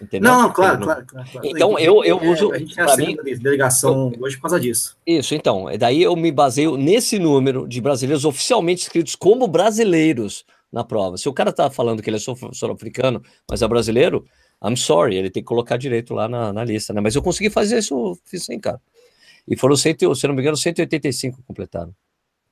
[0.00, 0.30] Entendeu?
[0.30, 1.48] Não, não, claro, claro, claro, claro.
[1.48, 2.52] Então, eu, eu é, uso.
[2.52, 4.96] A gente é mim, delegação eu, hoje por causa disso.
[5.04, 5.66] Isso, então.
[5.76, 11.16] Daí eu me baseio nesse número de brasileiros oficialmente inscritos como brasileiros na prova.
[11.16, 14.24] Se o cara tá falando que ele é sul-africano, mas é brasileiro,
[14.62, 17.00] I'm sorry, ele tem que colocar direito lá na, na lista, né?
[17.00, 18.80] Mas eu consegui fazer isso, fiz sem cara.
[19.46, 21.94] E foram, cento, se não me engano, 185 completaram.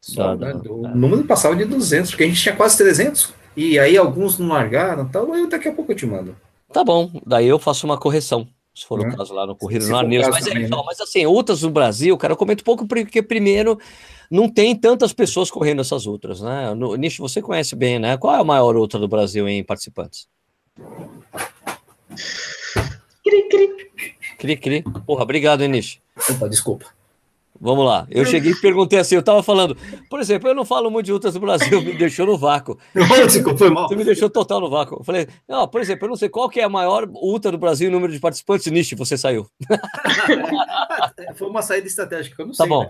[0.01, 0.61] Só, da, né?
[0.69, 3.35] O número passava de 200, porque a gente tinha quase 300.
[3.57, 5.33] E aí alguns não largaram tal.
[5.33, 6.37] Aí daqui a pouco eu te mando.
[6.73, 8.47] Tá bom, daí eu faço uma correção,
[8.77, 9.09] se for é.
[9.09, 10.29] o caso lá no Corrido no Arneiros.
[10.29, 10.69] Mas, é, né?
[10.85, 13.81] mas assim, outras no Brasil, cara, eu comento pouco porque primeiro
[14.31, 16.75] não tem tantas pessoas correndo essas outras, né?
[16.75, 18.19] No, Nish, você conhece bem, né?
[18.19, 20.29] Qual é a maior outra do Brasil em participantes?
[23.25, 23.91] Cri, cri.
[24.39, 24.85] Cri, cri.
[25.07, 25.99] Porra, obrigado, Nish.
[26.31, 26.96] Opa, desculpa.
[27.61, 28.07] Vamos lá.
[28.11, 29.77] Eu cheguei e perguntei assim, eu estava falando,
[30.09, 32.79] por exemplo, eu não falo muito de ultras do Brasil, me deixou no vácuo.
[33.57, 33.89] foi mal.
[33.89, 34.99] Você me deixou total no vácuo.
[35.01, 37.59] Eu falei, não, por exemplo, eu não sei qual que é a maior ultra do
[37.59, 39.47] Brasil em número de participantes, Nishi, você saiu.
[41.37, 42.69] foi uma saída estratégica, eu não tá sei.
[42.69, 42.83] Tá bom.
[42.83, 42.89] Né?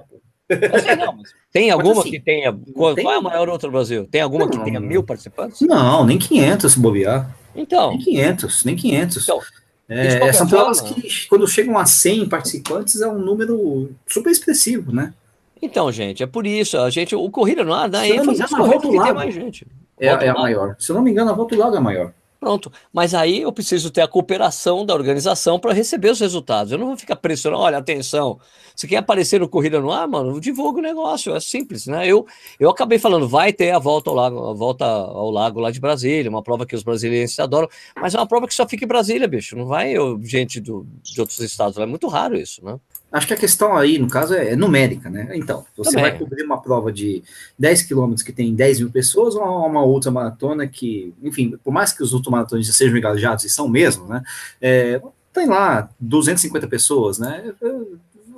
[0.49, 1.19] Mas, não,
[1.53, 2.57] tem alguma assim, que tenha.
[2.75, 3.03] Qual, tem...
[3.05, 4.07] qual, é a maior outra do Brasil?
[4.07, 5.61] Tem alguma não, que tenha mil participantes?
[5.63, 7.37] Não, nem 500 se bobear.
[7.55, 7.91] Então.
[7.91, 9.23] Nem 500, nem 500.
[9.25, 9.41] Então,
[9.89, 15.15] é, são provas que, quando chegam a 100 participantes, é um número super expressivo, né?
[15.61, 16.77] Então, gente, é por isso.
[16.79, 19.67] A gente, o Corrida no Ar dá Se ênfase a volta do lado mais gente.
[19.99, 20.77] É, é a maior.
[20.79, 22.13] Se eu não me engano, a volta do lado é a maior.
[22.47, 22.71] Pronto.
[22.93, 26.71] Mas aí eu preciso ter a cooperação da organização para receber os resultados.
[26.71, 28.39] Eu não vou ficar pressionando, olha, atenção,
[28.73, 30.41] você quer aparecer no Corrida no Ar, mano?
[30.41, 32.07] Divulga o negócio, é simples, né?
[32.07, 32.25] Eu,
[32.61, 35.81] eu acabei falando, vai ter a volta ao lago, a volta ao lago lá de
[35.81, 38.89] Brasília, uma prova que os brasileiros adoram, mas é uma prova que só fica em
[38.89, 39.57] Brasília, bicho.
[39.57, 42.79] Não vai eu, gente do, de outros estados, é muito raro isso, né?
[43.17, 45.31] Acho que a questão aí, no caso, é, é numérica, né?
[45.33, 46.11] Então, você Também.
[46.11, 47.25] vai cobrir uma prova de
[47.59, 51.73] 10 quilômetros que tem 10 mil pessoas ou uma, uma outra maratona que, enfim, por
[51.73, 54.23] mais que os ultramaratonistas sejam engajados, e são mesmo, né?
[54.61, 55.01] É,
[55.33, 57.55] tem lá 250 pessoas, né?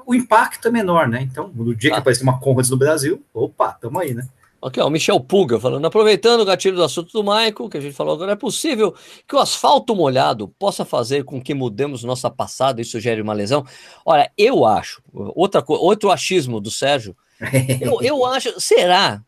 [0.07, 1.23] O impacto é menor, né?
[1.23, 1.95] Então, no dia ah.
[1.95, 4.29] que aparecer uma Conrads no Brasil, opa, tamo aí, né?
[4.61, 7.81] Aqui, ó, o Michel Puga falando, aproveitando o gatilho do assunto do Michael, que a
[7.81, 8.93] gente falou agora, é possível
[9.27, 13.65] que o asfalto molhado possa fazer com que mudemos nossa passada e sugere uma lesão?
[14.05, 17.17] Olha, eu acho, outra, outro achismo do Sérgio,
[17.81, 19.23] eu, eu acho, será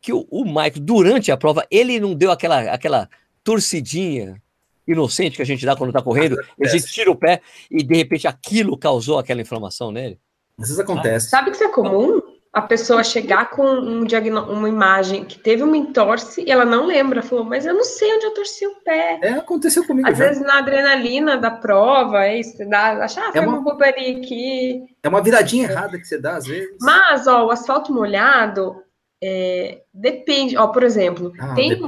[0.00, 3.08] que o, o Michael, durante a prova, ele não deu aquela, aquela
[3.42, 4.40] torcidinha
[4.86, 7.96] inocente que a gente dá quando tá correndo, a gente tira o pé e de
[7.96, 10.16] repente aquilo causou aquela inflamação nele?
[10.56, 11.28] Às vezes acontece.
[11.28, 12.22] Sabe que isso é comum?
[12.56, 14.06] A pessoa chegar com um
[14.48, 18.10] uma imagem que teve uma entorse e ela não lembra, falou, mas eu não sei
[18.14, 19.18] onde eu torci o pé.
[19.20, 20.08] É, aconteceu comigo.
[20.08, 20.24] Às já.
[20.24, 24.16] vezes na adrenalina da prova, é isso, dá, achar, ah, é foi uma, uma boberia
[24.16, 24.86] aqui.
[25.02, 26.78] É uma viradinha errada que você dá, às vezes.
[26.80, 28.82] Mas, ó, o asfalto molhado
[29.22, 31.78] é, depende, ó, por exemplo, ah, tem.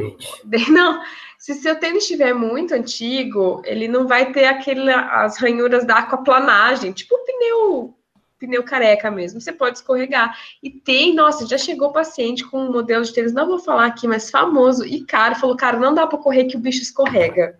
[0.44, 0.68] Depende.
[0.70, 1.00] Não,
[1.38, 6.92] se seu tênis estiver muito antigo, ele não vai ter aquele, as ranhuras da aquaplanagem,
[6.92, 7.97] tipo o pneu
[8.38, 10.36] pneu careca mesmo, você pode escorregar.
[10.62, 14.06] E tem, nossa, já chegou paciente com um modelo de tênis, não vou falar aqui,
[14.06, 17.58] mas famoso e caro, falou, cara, não dá para correr que o bicho escorrega.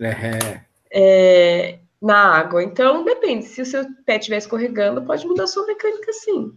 [0.00, 0.60] É.
[0.92, 1.78] é.
[2.00, 2.62] na água.
[2.62, 3.44] Então, depende.
[3.44, 6.52] Se o seu pé estiver escorregando, pode mudar a sua mecânica sim.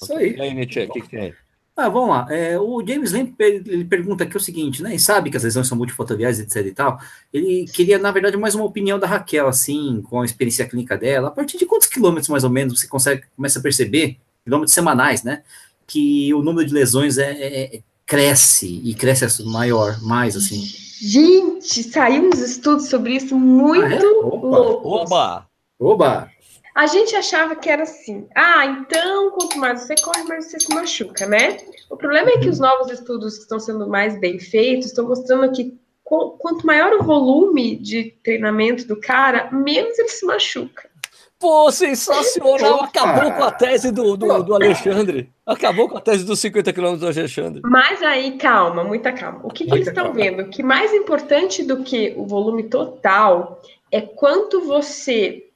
[0.00, 0.36] Isso aí.
[0.36, 1.34] E aí, Nietzsche, o que, que tem aí?
[1.74, 2.26] Ah, vamos lá.
[2.30, 4.94] É, o James Lamp ele pergunta aqui o seguinte, né?
[4.94, 6.98] E sabe que as lesões são multifotoriais, etc e tal.
[7.32, 11.28] Ele queria, na verdade, mais uma opinião da Raquel, assim, com a experiência clínica dela.
[11.28, 15.22] A partir de quantos quilômetros, mais ou menos, você consegue começa a perceber, quilômetros semanais,
[15.22, 15.42] né?
[15.86, 20.62] Que o número de lesões é, é, é cresce e cresce maior, mais assim.
[21.00, 24.06] Gente, saiu uns estudos sobre isso muito ah, é?
[24.06, 24.58] Opa.
[24.58, 25.10] loucos.
[25.10, 25.46] Oba!
[25.80, 26.30] Oba!
[26.74, 28.26] A gente achava que era assim.
[28.34, 31.58] Ah, então quanto mais você corre, mais você se machuca, né?
[31.90, 35.52] O problema é que os novos estudos que estão sendo mais bem feitos estão mostrando
[35.52, 40.90] que quanto maior o volume de treinamento do cara, menos ele se machuca.
[41.38, 42.84] Pô, sensacional!
[42.84, 45.28] Acabou com a tese do, do, do, Alexandre.
[45.44, 47.62] Acabou com a tese dos 50 quilômetros do Alexandre.
[47.64, 49.40] Mas aí, calma, muita calma.
[49.42, 50.48] O que, que eles estão vendo?
[50.50, 53.60] Que mais importante do que o volume total
[53.90, 55.48] é quanto você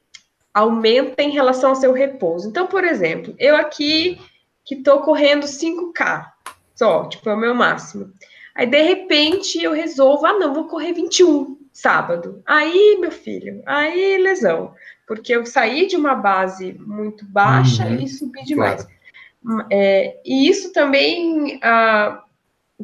[0.56, 2.48] aumenta em relação ao seu repouso.
[2.48, 4.18] Então, por exemplo, eu aqui
[4.64, 6.24] que estou correndo 5K,
[6.74, 8.10] só, tipo, é o meu máximo.
[8.54, 12.42] Aí, de repente, eu resolvo, ah, não, vou correr 21 sábado.
[12.46, 14.72] Aí, meu filho, aí lesão.
[15.06, 18.88] Porque eu saí de uma base muito baixa uhum, e subi demais.
[19.44, 19.66] Claro.
[19.70, 22.24] É, e isso também ah,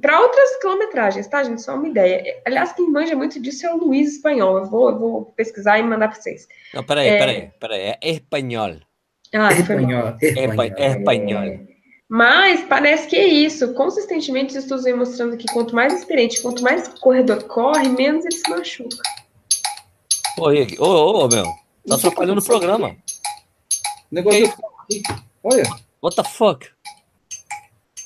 [0.00, 1.60] para outras quilometragens, tá, gente?
[1.60, 2.40] Só uma ideia.
[2.46, 4.58] Aliás, quem manja muito disso é o Luiz Espanhol.
[4.58, 6.48] Eu vou, eu vou pesquisar e mandar para vocês.
[6.72, 7.18] Não, peraí, é...
[7.18, 7.80] peraí, peraí.
[7.80, 8.76] É espanhol.
[9.34, 10.16] Ah, espanhol.
[10.20, 10.76] Espanhol.
[10.78, 11.42] espanhol.
[11.42, 11.60] É...
[12.08, 13.72] Mas parece que é isso.
[13.74, 18.34] Consistentemente, os estudos vêm mostrando que quanto mais experiente, quanto mais corredor corre, menos ele
[18.34, 19.02] se machuca.
[20.38, 21.44] Oi, ô, ô, ô, meu.
[21.86, 22.96] Tá atrapalhando o programa.
[24.10, 24.52] Negócio.
[25.42, 25.64] Olha.
[26.02, 26.66] What the fuck?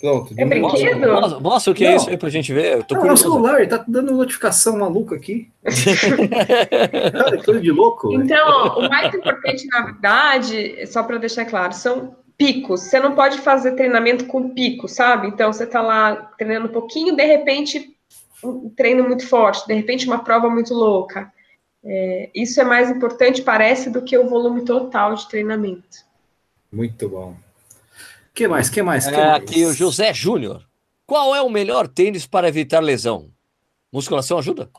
[0.00, 0.34] Pronto.
[0.36, 1.00] É brinquedo?
[1.00, 1.94] Mostra, mostra o que é não.
[1.94, 2.74] é isso aí pra gente ver.
[2.74, 5.50] Eu tô não, é o celular, tá dando notificação maluca aqui.
[7.12, 8.12] Cara, coisa de louco.
[8.12, 12.82] Então, o mais importante, na verdade, só para deixar claro, são picos.
[12.82, 15.28] Você não pode fazer treinamento com pico, sabe?
[15.28, 17.96] Então, você tá lá treinando um pouquinho, de repente,
[18.44, 21.32] um treino muito forte, de repente, uma prova muito louca.
[21.82, 26.04] É, isso é mais importante, parece, do que o volume total de treinamento.
[26.70, 27.45] Muito bom
[28.36, 28.68] que mais?
[28.68, 29.08] que mais?
[29.08, 29.42] Que é, mais?
[29.42, 30.62] Aqui o José Júnior.
[31.06, 33.30] Qual é o melhor tênis para evitar lesão?
[33.90, 34.70] Musculação ajuda?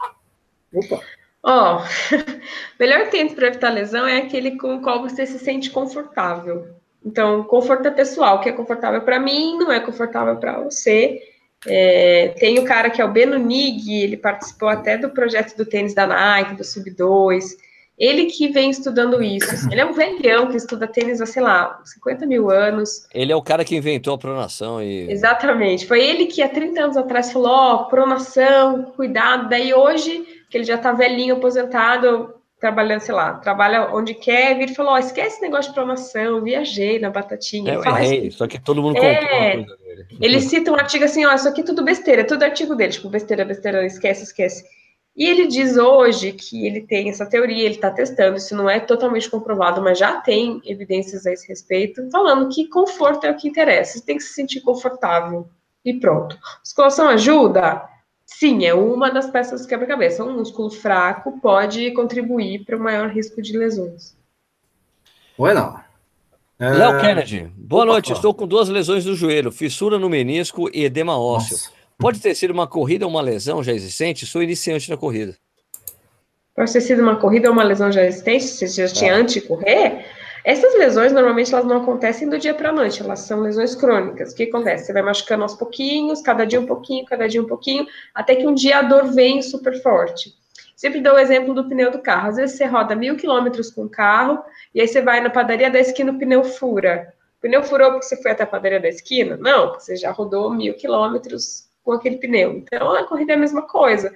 [0.71, 1.01] Opa.
[1.41, 2.17] Ó, oh,
[2.79, 6.67] melhor tênis para evitar lesão é aquele com o qual você se sente confortável.
[7.03, 8.37] Então, conforto é pessoal.
[8.37, 11.19] O que é confortável para mim não é confortável para você.
[11.65, 15.65] É, tem o cara que é o Beno Nig, ele participou até do projeto do
[15.65, 17.57] tênis da Nike, do Sub 2.
[17.97, 19.47] Ele que vem estudando isso.
[19.71, 23.07] Ele é um velhão que estuda tênis há, sei lá, 50 mil anos.
[23.13, 25.09] Ele é o cara que inventou a pronação e.
[25.11, 25.87] Exatamente.
[25.87, 29.49] Foi ele que há 30 anos atrás falou: ó, oh, pronação, cuidado.
[29.49, 34.73] Daí hoje, que ele já tá velhinho, aposentado, trabalhando, sei lá, trabalha onde quer, ele
[34.73, 37.73] falou: ó, oh, esquece esse negócio de pronação, viajei na batatinha.
[37.73, 40.05] É, fala, errei, só que todo mundo é, uma coisa dele.
[40.21, 42.91] Ele cita um artigo assim: ó, isso aqui é tudo besteira, é tudo artigo dele,
[42.91, 44.63] tipo, besteira, besteira, esquece, esquece.
[45.17, 48.79] E ele diz hoje que ele tem essa teoria, ele está testando, isso não é
[48.79, 53.47] totalmente comprovado, mas já tem evidências a esse respeito, falando que conforto é o que
[53.47, 55.49] interessa, você tem que se sentir confortável
[55.83, 56.37] e pronto.
[56.59, 57.81] Musculação ajuda?
[58.27, 60.23] Sim, é uma das peças do quebra-cabeça.
[60.23, 64.15] Um músculo fraco pode contribuir para o maior risco de lesões.
[65.35, 65.79] Bueno.
[66.59, 66.69] É...
[66.69, 68.11] Léo Kennedy, boa Opa, noite.
[68.11, 71.53] Estou com duas lesões no joelho, fissura no menisco e edema ósseo.
[71.57, 71.76] Nossa.
[71.99, 74.25] Pode ter sido uma corrida ou uma lesão já existente?
[74.25, 75.35] Sou iniciante da corrida.
[76.55, 78.43] Pode ter sido uma corrida ou uma lesão já existente?
[78.43, 79.15] Você já tinha é.
[79.15, 80.05] antes de correr?
[80.43, 84.31] Essas lesões, normalmente, elas não acontecem do dia para a noite, elas são lesões crônicas.
[84.31, 84.85] O que acontece?
[84.85, 88.47] Você vai machucando aos pouquinhos, cada dia um pouquinho, cada dia um pouquinho, até que
[88.47, 90.33] um dia a dor vem super forte.
[90.75, 92.29] Sempre dou o exemplo do pneu do carro.
[92.29, 94.39] Às vezes você roda mil quilômetros com o carro,
[94.73, 97.11] e aí você vai na padaria da esquina, o pneu fura.
[97.39, 99.35] O pneu furou porque você foi até a padaria da esquina?
[99.35, 102.51] Não, você já rodou mil quilômetros com aquele pneu.
[102.57, 104.13] Então, a corrida é a mesma coisa.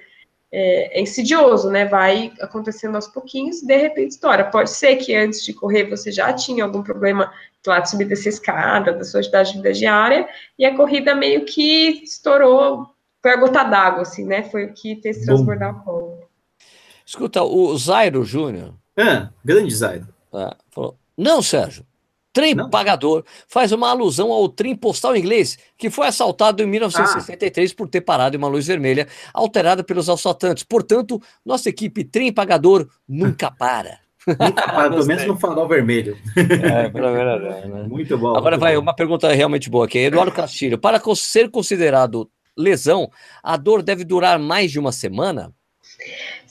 [0.51, 1.85] É, é, insidioso, né?
[1.85, 4.43] Vai acontecendo aos pouquinhos, de repente estoura.
[4.43, 7.31] Pode ser que antes de correr você já tinha algum problema
[7.65, 10.27] lá de subir dessa escada, da sua atividade de vida diária,
[10.59, 12.87] e a corrida meio que estourou,
[13.21, 14.43] foi a gota d'água, assim, né?
[14.43, 16.27] Foi o que fez transbordar a ponta.
[17.05, 18.73] Escuta, o Zairo Júnior.
[18.97, 20.07] Ah, grande Zairo.
[20.33, 21.85] Ah, falou: Não, Sérgio,
[22.33, 27.73] Trem pagador faz uma alusão ao trem postal inglês, que foi assaltado em 1963 ah.
[27.75, 30.63] por ter parado em uma luz vermelha alterada pelos assaltantes.
[30.63, 33.99] Portanto, nossa equipe trem pagador nunca para.
[34.27, 36.17] Nunca para, pelo menos no farol vermelho.
[36.37, 37.83] É, menos, né?
[37.89, 38.35] Muito bom.
[38.35, 38.81] Agora muito vai bom.
[38.81, 39.97] uma pergunta realmente boa aqui.
[39.97, 43.09] Eduardo Castilho, para ser considerado lesão,
[43.43, 45.51] a dor deve durar mais de uma semana?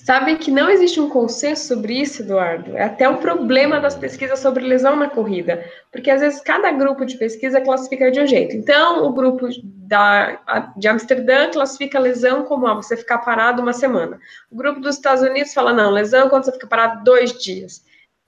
[0.04, 2.74] Sabem que não existe um consenso sobre isso, Eduardo.
[2.74, 7.04] É até um problema das pesquisas sobre lesão na corrida, porque às vezes cada grupo
[7.04, 8.56] de pesquisa classifica de um jeito.
[8.56, 14.18] Então, o grupo da, de Amsterdã classifica lesão como ah, você ficar parado uma semana.
[14.50, 17.84] O grupo dos Estados Unidos fala, não, lesão é quando você fica parado dois dias.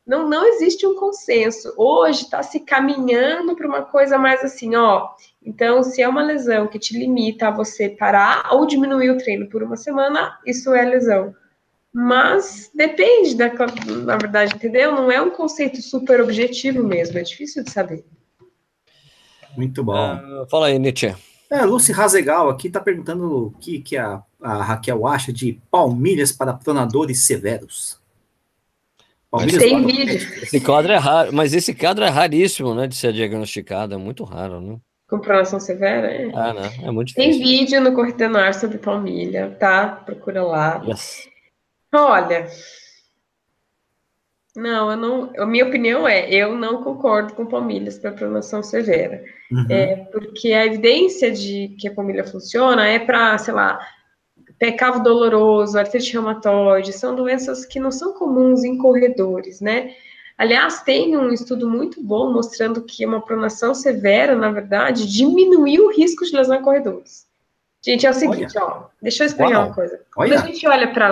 [0.07, 1.73] Não, não existe um consenso.
[1.79, 5.09] Hoje está se caminhando para uma coisa mais assim, ó.
[5.43, 9.49] Então, se é uma lesão que te limita a você parar ou diminuir o treino
[9.49, 11.35] por uma semana, isso é lesão.
[11.93, 13.53] Mas depende da,
[14.05, 14.93] na verdade, entendeu?
[14.93, 18.05] Não é um conceito super objetivo mesmo, é difícil de saber.
[19.57, 20.16] Muito bom.
[20.16, 21.14] Uh, fala aí, Nietzsche.
[21.51, 26.32] É, Lucy Razegal aqui está perguntando o que, que a, a, Raquel acha de palmilhas
[26.32, 28.01] para pronadores severos.
[29.30, 30.14] Palmilhas Tem vídeo.
[30.43, 34.24] Esse quadro é raro, mas esse quadro é raríssimo, né, de ser diagnosticado, é muito
[34.24, 34.78] raro, né?
[35.07, 36.11] Com pronação severa?
[36.11, 36.30] É.
[36.34, 37.32] Ah, não, é muito difícil.
[37.32, 39.88] Tem vídeo no Corrida no Ar sobre palmilha, tá?
[39.88, 40.82] Procura lá.
[40.86, 41.32] Yes.
[41.95, 42.49] Olha,
[44.55, 45.32] não, eu não.
[45.38, 49.66] A minha opinião é, eu não concordo com palmilhas para pronação severa, uhum.
[49.70, 53.78] é porque a evidência de que a palmilha funciona é para, sei lá,
[54.59, 59.95] pecado doloroso, artrite reumatoide, são doenças que não são comuns em corredores, né?
[60.36, 65.93] Aliás, tem um estudo muito bom mostrando que uma pronação severa, na verdade, diminuiu o
[65.93, 67.26] risco de lesão em corredores.
[67.85, 68.64] Gente, é o seguinte, olha.
[68.64, 69.66] ó, deixa eu explicar Uau.
[69.66, 70.01] uma coisa.
[70.14, 70.41] Quando olha.
[70.41, 71.09] a gente olha para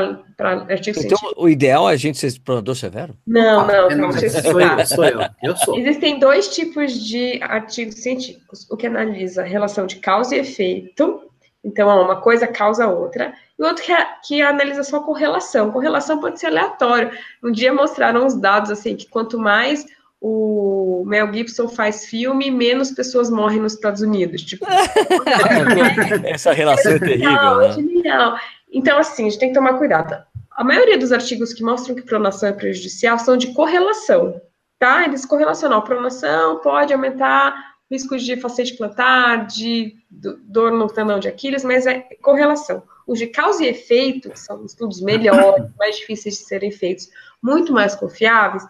[0.68, 1.35] artigo então, científico...
[1.37, 3.16] o ideal é a gente ser pronador severo?
[3.27, 5.77] Não, não, não, não sou eu, sou eu, eu sou.
[5.77, 8.71] Existem dois tipos de artigos científicos.
[8.71, 11.21] O que analisa a relação de causa e efeito,
[11.64, 15.73] então uma coisa causa a outra, e outro que, é, que analisa só correlação.
[15.73, 17.11] Correlação pode ser aleatório.
[17.43, 19.85] Um dia mostraram os dados assim que quanto mais
[20.21, 24.43] o Mel Gibson faz filme, menos pessoas morrem nos Estados Unidos.
[24.43, 24.66] Tipo,
[26.25, 27.57] essa relação é terrível.
[27.57, 27.73] Né?
[27.73, 28.39] Genial.
[28.71, 30.23] Então, assim, a gente tem que tomar cuidado.
[30.53, 34.41] A maioria dos artigos que mostram que pronação é prejudicial são de correlação,
[34.79, 35.05] tá?
[35.05, 35.79] Eles correlacionam.
[35.79, 41.87] A pronação pode aumentar riscos de facete plantar, de dor no tendão de Aquiles, mas
[41.87, 42.83] é correlação.
[43.07, 47.09] Os de causa e efeito, que são estudos melhores, mais difíceis de serem feitos,
[47.43, 48.62] muito mais confiáveis,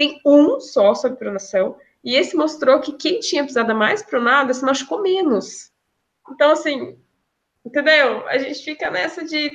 [0.00, 4.64] tem um só sobre pronação, e esse mostrou que quem tinha pisada mais pronada se
[4.64, 5.70] machucou menos.
[6.30, 6.96] Então, assim,
[7.62, 8.26] entendeu?
[8.26, 9.50] A gente fica nessa de,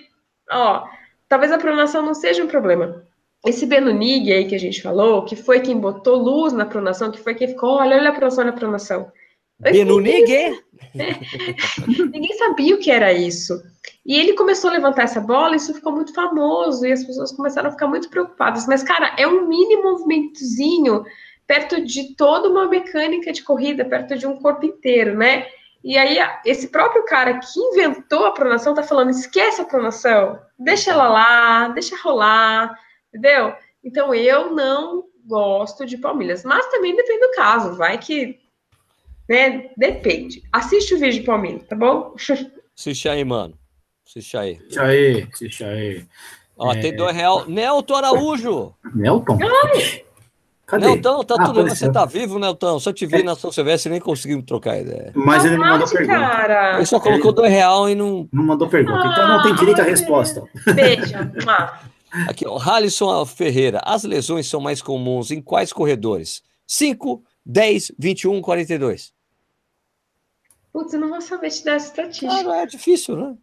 [0.51, 0.87] ó,
[1.27, 3.03] talvez a pronação não seja um problema,
[3.43, 7.19] esse Benunig aí que a gente falou, que foi quem botou luz na pronação, que
[7.19, 9.11] foi quem ficou, olha, olha a pronação na pronação.
[9.59, 10.61] Benunig?
[12.11, 13.61] Ninguém sabia o que era isso.
[14.05, 17.69] E ele começou a levantar essa bola, isso ficou muito famoso, e as pessoas começaram
[17.69, 18.67] a ficar muito preocupadas.
[18.67, 21.03] Mas, cara, é um mini movimentozinho
[21.47, 25.47] perto de toda uma mecânica de corrida, perto de um corpo inteiro, né?
[25.83, 30.91] E aí, esse próprio cara que inventou a pronação tá falando: esquece a pronação, deixa
[30.91, 32.75] ela lá, deixa rolar,
[33.09, 33.53] entendeu?
[33.83, 38.39] Então eu não gosto de palmilhas, mas também depende do caso, vai que,
[39.27, 40.43] né, depende.
[40.51, 42.13] Assiste o vídeo de palmilha, tá bom?
[42.77, 43.57] Assiste aí, mano.
[44.07, 44.57] Assiste aí.
[44.57, 46.05] Assiste aí, assiste aí.
[46.57, 46.79] Ó, é...
[46.79, 47.45] tem dois real.
[47.47, 48.73] Nelton Araújo.
[48.93, 49.37] Nelton?
[49.41, 50.05] Ai.
[50.65, 50.85] Cadê?
[50.85, 52.79] Nelton, tá ah, tudo Você tá vivo, Nelton?
[52.79, 53.23] Se eu te vi é.
[53.23, 55.11] na São Silvestre, nem conseguimos trocar ideia.
[55.13, 56.19] Mas ele não mandou pergunta.
[56.19, 56.75] Cara.
[56.77, 58.27] Ele só colocou dois real e não.
[58.31, 58.99] Não mandou pergunta.
[58.99, 60.43] Ah, então não tem direito à resposta.
[60.73, 61.13] Beijo.
[62.27, 63.81] Aqui, ó, Halisson Ferreira.
[63.83, 66.41] As lesões são mais comuns em quais corredores?
[66.65, 69.13] 5, 10, 21, 42.
[70.75, 72.51] Putz, eu não vou saber te dar essa estatística.
[72.51, 73.33] Ah, é difícil, né?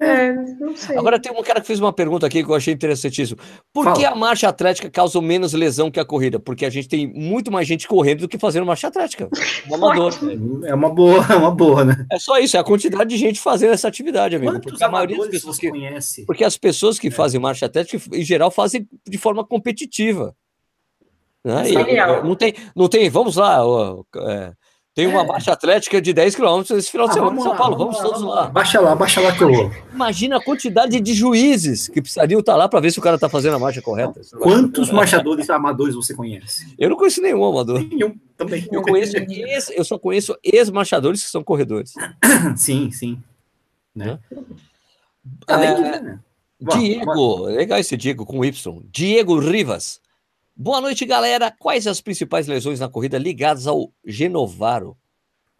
[0.00, 0.98] É, não sei.
[0.98, 3.38] Agora tem um cara que fez uma pergunta aqui que eu achei interessantíssimo.
[3.72, 3.96] Por Fala.
[3.96, 6.40] que a marcha atlética causa menos lesão que a corrida?
[6.40, 9.28] Porque a gente tem muito mais gente correndo do que fazendo marcha atlética.
[9.70, 10.12] Um amador.
[10.64, 12.06] É uma boa, é uma boa, né?
[12.10, 14.50] É só isso, é a quantidade de gente fazendo essa atividade, amigo.
[14.50, 16.26] Quantos porque a maioria das pessoas que conhece?
[16.26, 17.10] Porque as pessoas que é.
[17.12, 20.36] fazem marcha atlética, em geral, fazem de forma competitiva.
[21.44, 21.70] Né?
[21.70, 24.52] E, não tem, não tem, vamos lá, ó, é,
[24.94, 25.26] tem uma é.
[25.26, 27.76] baixa atlética de 10 km esse final de ah, semana em São lá, Paulo.
[27.76, 28.46] Vamos, vamos todos lá, lá.
[28.46, 29.70] Baixa lá, baixa lá que eu vou.
[29.92, 33.28] Imagina a quantidade de juízes que precisariam estar lá para ver se o cara está
[33.28, 34.20] fazendo a marcha correta.
[34.38, 36.72] Quantos marchadores amadores você conhece?
[36.78, 37.80] Eu não conheço nenhum amador.
[37.80, 38.68] Nenhum, também.
[38.70, 41.94] Eu, conheço ex, eu só conheço ex-marchadores que são corredores.
[42.56, 43.20] Sim, sim.
[43.92, 44.18] Né?
[45.48, 46.20] Além de, né?
[46.60, 48.82] Diego, legal esse Diego com Y.
[48.92, 50.00] Diego Rivas.
[50.56, 51.52] Boa noite, galera.
[51.58, 54.96] Quais as principais lesões na corrida ligadas ao Genovaro?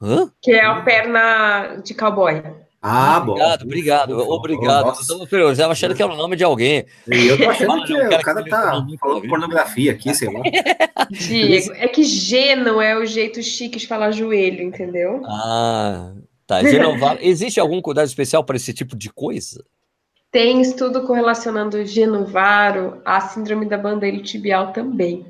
[0.00, 0.30] Hã?
[0.40, 2.40] Que é a perna de cowboy.
[2.80, 3.32] Ah, bom.
[3.32, 4.86] Obrigado, obrigado, obrigado.
[4.86, 5.12] Nossa.
[5.32, 6.84] Eu estava achando que era o nome de alguém.
[7.08, 10.42] Eu tô achando que o cara tá falando pornografia aqui, sei lá.
[11.10, 15.22] Diego, é que geno é o jeito chique de falar joelho, entendeu?
[15.24, 16.12] Ah,
[16.46, 16.62] tá.
[16.62, 17.18] Genovaro.
[17.20, 19.64] Existe algum cuidado especial para esse tipo de coisa?
[20.34, 25.24] Tem estudo correlacionando genovaro à síndrome da bandeira tibial também.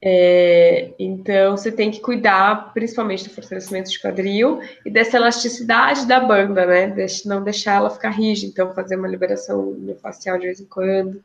[0.00, 6.20] É, então, você tem que cuidar principalmente do fortalecimento de quadril e dessa elasticidade da
[6.20, 6.94] banda, né?
[7.24, 11.20] não deixar ela ficar rígida, então fazer uma liberação facial de vez em quando.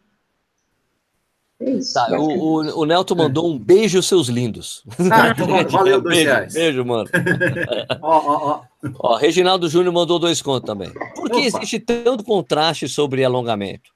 [1.62, 1.94] É isso.
[1.94, 4.84] Tá, o, o, o Nelton mandou um beijo, seus lindos.
[5.12, 5.32] Ah,
[5.70, 6.54] valeu, dois beijo, reais.
[6.54, 7.08] Beijo, mano.
[8.02, 8.62] ó, ó, ó.
[8.98, 10.90] Ó, Reginaldo Júnior mandou dois contos também.
[11.16, 11.46] Por que Opa.
[11.46, 13.92] existe tanto contraste sobre alongamento?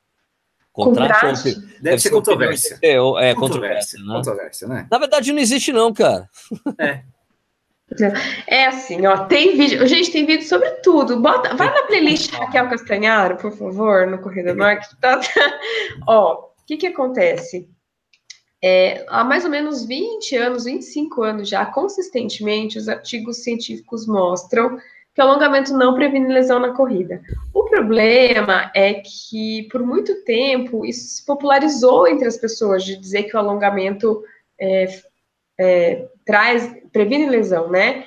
[0.71, 1.13] Contraste?
[1.13, 1.55] contraste?
[1.55, 2.77] Deve, deve, ser controvérsia.
[2.83, 4.13] É, é controvérsia, né?
[4.13, 4.87] controvérsia, né?
[4.91, 6.29] Na verdade, não existe, não, cara.
[6.77, 7.01] É.
[8.47, 11.19] É assim, ó, tem vídeo, gente, tem vídeo sobre tudo.
[11.19, 14.89] Bota, vai na playlist Raquel Castanharo, por favor, no Corrida Market.
[14.99, 15.59] Tá, tá.
[16.07, 17.69] Ó, o que que acontece?
[18.59, 24.79] É, há mais ou menos 20 anos, 25 anos já, consistentemente, os artigos científicos mostram
[25.13, 27.21] que o alongamento não previne lesão na corrida.
[27.53, 33.23] O problema é que, por muito tempo, isso se popularizou entre as pessoas, de dizer
[33.23, 34.23] que o alongamento
[34.59, 34.87] é,
[35.59, 38.05] é, traz, previne lesão, né?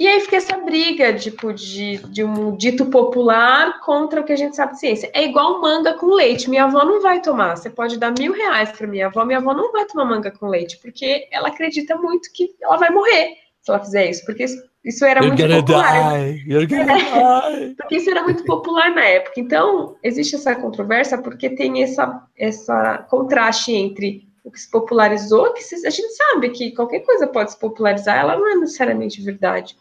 [0.00, 4.36] E aí fica essa briga, tipo, de, de um dito popular contra o que a
[4.36, 5.10] gente sabe de ciência.
[5.12, 6.48] É igual manga com leite.
[6.48, 7.54] Minha avó não vai tomar.
[7.54, 10.48] Você pode dar mil reais para minha avó, minha avó não vai tomar manga com
[10.48, 14.46] leite, porque ela acredita muito que ela vai morrer se ela fizer isso, porque
[14.82, 16.18] isso, era You're muito popular.
[16.32, 17.74] Die.
[17.76, 19.38] porque isso era muito popular na época.
[19.38, 25.62] Então, existe essa controvérsia porque tem essa, essa contraste entre o que se popularizou, que
[25.62, 29.76] se, a gente sabe que qualquer coisa pode se popularizar, ela não é necessariamente verdade.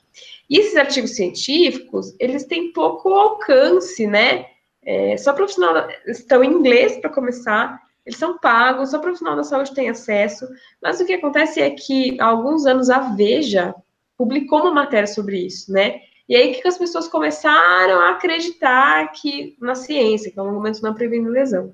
[0.49, 4.45] E esses artigos científicos, eles têm pouco alcance, né?
[4.83, 9.73] É, só profissional estão em inglês para começar, eles são pagos, só profissional da saúde
[9.73, 10.47] tem acesso.
[10.81, 13.75] Mas o que acontece é que há alguns anos a Veja
[14.17, 16.01] publicou uma matéria sobre isso, né?
[16.27, 20.93] E aí que as pessoas começaram a acreditar que na ciência, que o alongamento não
[20.93, 21.73] previne lesão.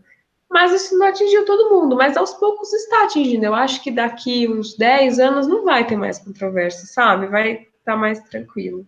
[0.50, 3.46] Mas isso não atingiu todo mundo, mas aos poucos está atingindo.
[3.46, 7.28] Eu acho que daqui uns 10 anos não vai ter mais controvérsia, sabe?
[7.28, 8.86] Vai estar tá mais tranquilo.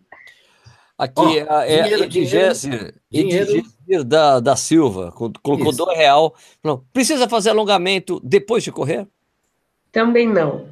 [0.98, 2.94] Aqui oh, é, dinheiro, Edgéser
[4.06, 5.78] da, da Silva, colocou Isso.
[5.78, 6.36] dois real.
[6.62, 9.08] Falou, precisa fazer alongamento depois de correr?
[9.92, 10.68] Também não.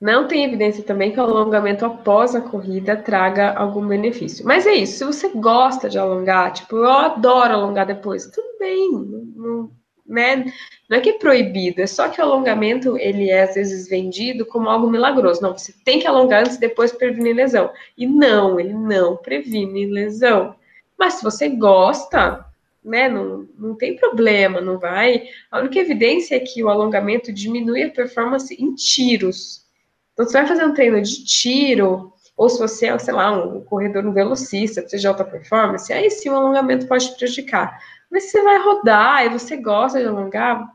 [0.00, 4.44] Não tem evidência também que o alongamento após a corrida traga algum benefício.
[4.46, 8.90] Mas é isso, se você gosta de alongar, tipo, eu adoro alongar depois, tudo bem,
[8.92, 9.70] não,
[10.08, 10.44] né?
[10.88, 14.46] Não é que é proibido, é só que o alongamento ele é às vezes vendido
[14.46, 15.42] como algo milagroso.
[15.42, 17.70] Não, você tem que alongar antes e depois prevenir lesão.
[17.96, 20.54] E não, ele não previne lesão.
[20.98, 22.44] Mas se você gosta,
[22.84, 25.24] né, não, não tem problema, não vai.
[25.50, 29.66] A única evidência é que o alongamento diminui a performance em tiros.
[30.12, 33.60] Então, você vai fazer um treino de tiro, ou se você é, sei lá, um
[33.62, 37.78] corredor, um velocista, precisa de alta performance, aí sim o alongamento pode te prejudicar.
[38.10, 40.66] Mas você vai rodar e você gosta de alongar,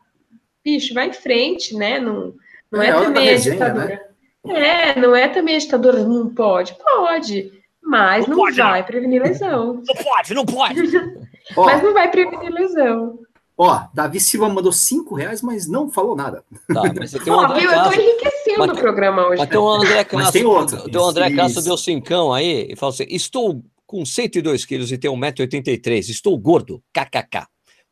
[0.63, 1.99] bicho, vai em frente, né?
[1.99, 2.33] Não,
[2.71, 4.11] não é, é também a ditadura.
[4.45, 4.67] Né?
[4.67, 6.75] É, não é também a ditadura, não pode.
[6.75, 7.51] Pode,
[7.81, 8.87] mas não, não pode, vai não.
[8.87, 9.81] prevenir lesão.
[9.85, 10.81] Não pode, não pode.
[11.55, 13.19] mas não vai prevenir lesão.
[13.57, 16.43] Ó, Davi Silva mandou cinco reais, mas não falou nada.
[16.73, 19.37] Tá, mas você tem um Ó, viu, eu tô enriquecendo o programa hoje.
[19.39, 20.99] Mas tem o André Castro, mas tem outro.
[20.99, 23.61] O André Castro deu cincão aí e falou assim: estou
[23.91, 27.45] com 102 quilos e tenho 1,83m, estou gordo, kkk.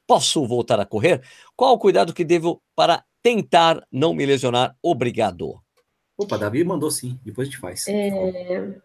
[0.08, 1.22] Posso voltar a correr?
[1.58, 4.78] Qual o cuidado que devo para tentar não me lesionar?
[4.82, 5.62] Obrigado.
[6.18, 7.86] Opa, Davi mandou sim, depois a gente faz.
[7.90, 8.76] É...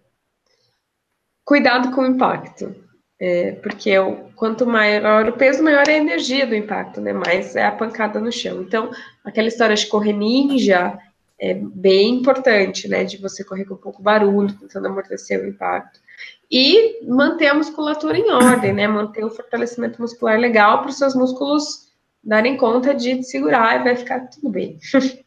[1.45, 2.75] Cuidado com o impacto.
[3.21, 7.13] É, porque o, quanto maior o peso, maior é a energia do impacto, né?
[7.13, 8.61] Mais é a pancada no chão.
[8.61, 8.91] Então,
[9.25, 10.99] aquela história de correr ninja
[11.39, 13.05] é bem importante, né?
[13.05, 16.03] De você correr com pouco barulho, tentando amortecer o impacto
[16.51, 18.87] e manter a musculatura em ordem, né?
[18.87, 21.89] Manter o fortalecimento muscular legal para os seus músculos
[22.23, 24.79] darem conta de segurar e vai ficar tudo bem.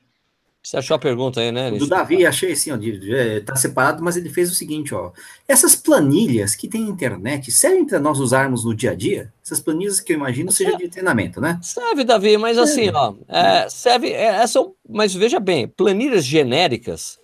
[0.68, 1.72] Você achou a pergunta aí, né?
[1.72, 2.78] Do Davi, achei assim, ó,
[3.15, 5.13] é, tá separado, mas ele fez o seguinte, ó.
[5.47, 9.32] Essas planilhas que tem na internet servem para nós usarmos no dia a dia?
[9.41, 11.57] Essas planilhas que eu imagino seja de treinamento, né?
[11.61, 17.18] Serve, Davi, mas assim, ó, é, serve, é, são, mas veja bem, planilhas genéricas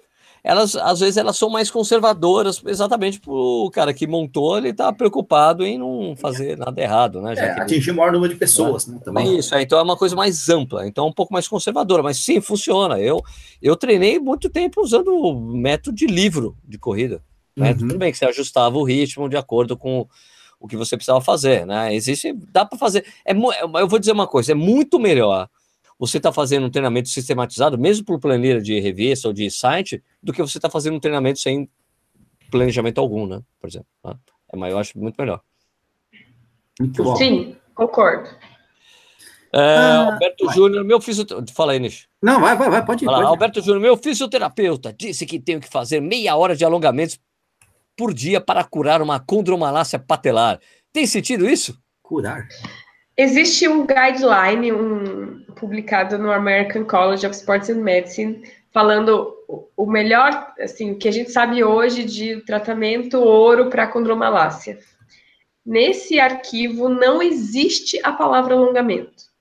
[0.43, 5.65] elas às vezes elas são mais conservadoras, exatamente o cara que montou, ele está preocupado
[5.65, 7.33] em não fazer nada errado, né?
[7.35, 8.99] Já é, atingir o maior número de pessoas, né?
[9.03, 9.25] Também.
[9.25, 12.03] É isso, é, então é uma coisa mais ampla, então é um pouco mais conservadora,
[12.03, 12.99] mas sim, funciona.
[12.99, 13.21] Eu,
[13.61, 17.23] eu treinei muito tempo usando o método de livro de corrida.
[17.55, 17.71] Né?
[17.71, 17.77] Uhum.
[17.77, 20.07] Tudo bem que você ajustava o ritmo de acordo com
[20.59, 21.93] o que você precisava fazer, né?
[21.95, 23.05] Existe, dá para fazer.
[23.25, 25.47] É, eu vou dizer uma coisa, é muito melhor
[25.99, 30.33] você está fazendo um treinamento sistematizado, mesmo por planilha de revista ou de site, do
[30.33, 31.69] que você está fazendo um treinamento sem
[32.51, 33.41] planejamento algum, né?
[33.59, 33.87] Por exemplo.
[34.01, 34.17] Tá?
[34.51, 35.41] É, mas eu acho muito melhor.
[36.79, 37.15] Muito bom.
[37.15, 38.29] Sim, concordo.
[39.55, 41.53] É, ah, Alberto Júnior, meu fisioterapeuta.
[41.53, 42.07] Fala aí, Nish.
[42.21, 43.07] Não, vai, vai, vai, pode ir.
[43.07, 47.19] Pode Alberto Júnior, meu fisioterapeuta, disse que tenho que fazer meia hora de alongamentos
[47.95, 50.59] por dia para curar uma condromalácia patelar.
[50.91, 51.77] Tem sentido isso?
[52.01, 52.47] Curar?
[53.15, 58.41] Existe um guideline um, publicado no American College of Sports and Medicine
[58.71, 59.35] falando
[59.77, 64.79] o melhor, assim, o que a gente sabe hoje de tratamento ouro para condromalácia.
[65.63, 69.31] Nesse arquivo não existe a palavra alongamento.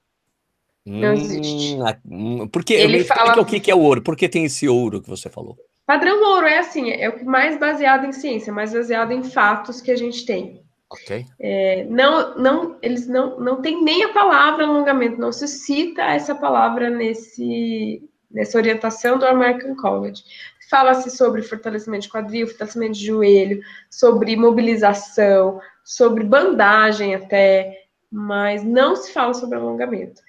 [0.84, 1.76] Não hum, existe.
[2.04, 4.02] Hum, porque ele fala o que é o ouro?
[4.02, 5.56] Por que tem esse ouro que você falou?
[5.86, 9.90] Padrão ouro é assim, é o mais baseado em ciência, mais baseado em fatos que
[9.90, 10.61] a gente tem.
[10.92, 11.24] Ok.
[11.40, 16.34] É, não, não, eles não, não tem nem a palavra alongamento, não se cita essa
[16.34, 20.22] palavra nesse, nessa orientação do American College.
[20.68, 28.94] Fala-se sobre fortalecimento de quadril, fortalecimento de joelho, sobre mobilização, sobre bandagem até, mas não
[28.94, 30.20] se fala sobre alongamento.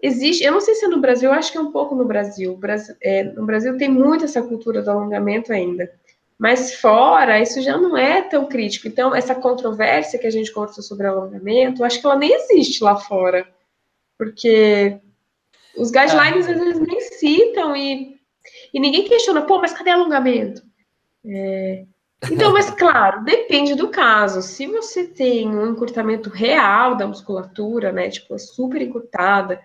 [0.00, 2.04] Existe, eu não sei se é no Brasil, eu acho que é um pouco no
[2.04, 2.56] Brasil.
[2.56, 5.90] Brasil é, no Brasil tem muito essa cultura do alongamento ainda.
[6.38, 8.88] Mas fora, isso já não é tão crítico.
[8.88, 12.96] Então, essa controvérsia que a gente conversou sobre alongamento, acho que ela nem existe lá
[12.96, 13.46] fora.
[14.18, 14.98] Porque
[15.76, 18.20] os guidelines às vezes nem citam e,
[18.72, 20.62] e ninguém questiona, pô, mas cadê alongamento?
[21.24, 21.84] É,
[22.30, 24.42] então, mas claro, depende do caso.
[24.42, 29.60] Se você tem um encurtamento real da musculatura, né, tipo, é super encurtada,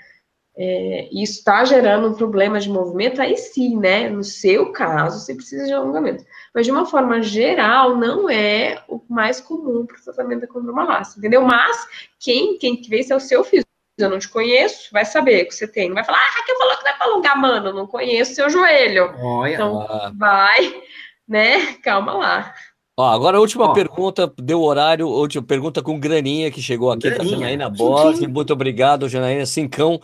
[0.59, 4.09] é, isso está gerando um problema de movimento, aí sim, né?
[4.09, 6.25] No seu caso, você precisa de alongamento.
[6.53, 11.19] Mas de uma forma geral, não é o mais comum para o tratamento da condromalácia,
[11.19, 11.43] entendeu?
[11.43, 11.87] Mas
[12.19, 15.47] quem, quem vê se é o seu físico, eu não te conheço, vai saber o
[15.47, 15.89] que você tem.
[15.89, 18.49] Não vai falar, ah, Raquel falou que não é para alongar, mano, não conheço seu
[18.49, 19.13] joelho.
[19.19, 19.53] Olha.
[19.53, 19.87] Então,
[20.17, 20.81] vai,
[21.27, 21.73] né?
[21.83, 22.55] Calma lá.
[22.99, 23.73] Ó, agora a última Ó.
[23.73, 27.35] pergunta, deu horário, última pergunta com Graninha, que chegou aqui, tá Graninha.
[27.35, 28.27] da Janaína Borges.
[28.27, 30.01] Muito obrigado, Janaína Cincão.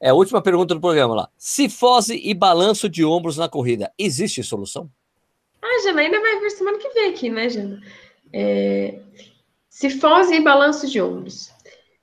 [0.00, 1.28] É a última pergunta do programa lá.
[1.36, 4.90] Cifose e balanço de ombros na corrida, existe solução?
[5.62, 7.82] Ah, Jana, ainda vai vir semana que vem aqui, né, Jana?
[8.32, 8.98] É...
[9.68, 11.52] Cifose e balanço de ombros.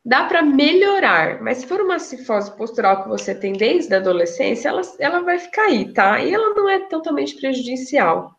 [0.05, 4.69] Dá para melhorar, mas se for uma cifose postural que você tem desde a adolescência,
[4.69, 6.21] ela, ela vai ficar aí, tá?
[6.23, 8.36] E ela não é totalmente prejudicial.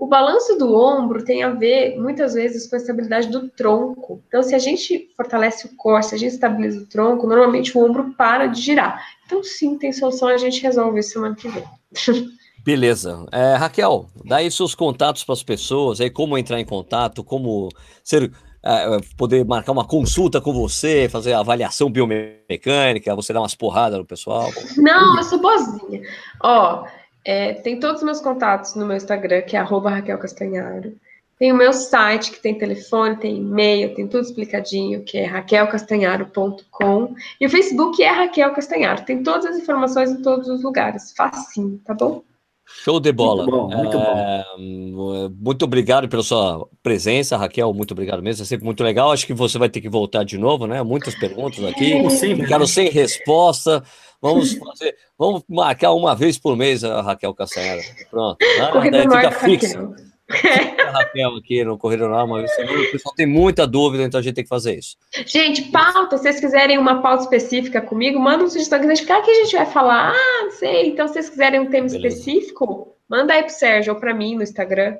[0.00, 4.22] O balanço do ombro tem a ver, muitas vezes, com a estabilidade do tronco.
[4.28, 7.84] Então, se a gente fortalece o core, se a gente estabiliza o tronco, normalmente o
[7.84, 8.98] ombro para de girar.
[9.26, 11.64] Então, sim, tem solução, a gente resolve isso semana que vem.
[12.64, 13.26] Beleza.
[13.30, 17.68] É, Raquel, dá aí seus contatos para as pessoas, aí como entrar em contato, como
[18.02, 18.32] ser,
[18.62, 23.98] é, é, poder marcar uma consulta com você, fazer avaliação biomecânica, você dar umas porradas
[23.98, 24.50] no pessoal.
[24.78, 26.00] Não, eu sou boazinha.
[26.42, 26.86] Ó,
[27.24, 30.94] é, tem todos os meus contatos no meu Instagram, que é Raquel Castanharo.
[31.38, 37.14] Tem o meu site, que tem telefone, tem e-mail, tem tudo explicadinho, que é raquelcastanharo.com.
[37.40, 39.06] E o Facebook é Raquel Castanharo.
[39.06, 41.14] Tem todas as informações em todos os lugares.
[41.16, 42.22] Facinho, tá bom?
[42.66, 43.44] Show de bola.
[43.44, 44.44] Muito bom, muito é,
[44.92, 45.34] bom.
[45.40, 47.72] Muito obrigado pela sua presença, Raquel.
[47.74, 48.42] Muito obrigado mesmo.
[48.42, 49.10] É sempre muito legal.
[49.10, 50.82] Acho que você vai ter que voltar de novo, né?
[50.82, 51.92] Muitas perguntas aqui.
[51.92, 52.44] Como sempre.
[52.44, 53.82] Ficaram sem resposta.
[54.20, 57.82] Vamos fazer, vamos marcar uma vez por mês a Raquel Castanheira.
[58.10, 58.36] Pronto.
[58.60, 59.94] Ah, daí fica fixo.
[60.30, 64.22] A Raquel aqui no Correio Normal, uma vez o pessoal tem muita dúvida, então a
[64.22, 64.96] gente tem que fazer isso.
[65.26, 69.06] Gente, pauta, se vocês quiserem uma pauta específica comigo, manda um sugestão que a gente,
[69.06, 70.12] que a gente vai falar.
[70.12, 70.88] Ah, não sei.
[70.88, 72.08] Então, se vocês quiserem um tema Beleza.
[72.08, 74.96] específico, manda aí pro Sérgio ou para mim no Instagram.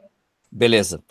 [0.50, 1.02] Beleza.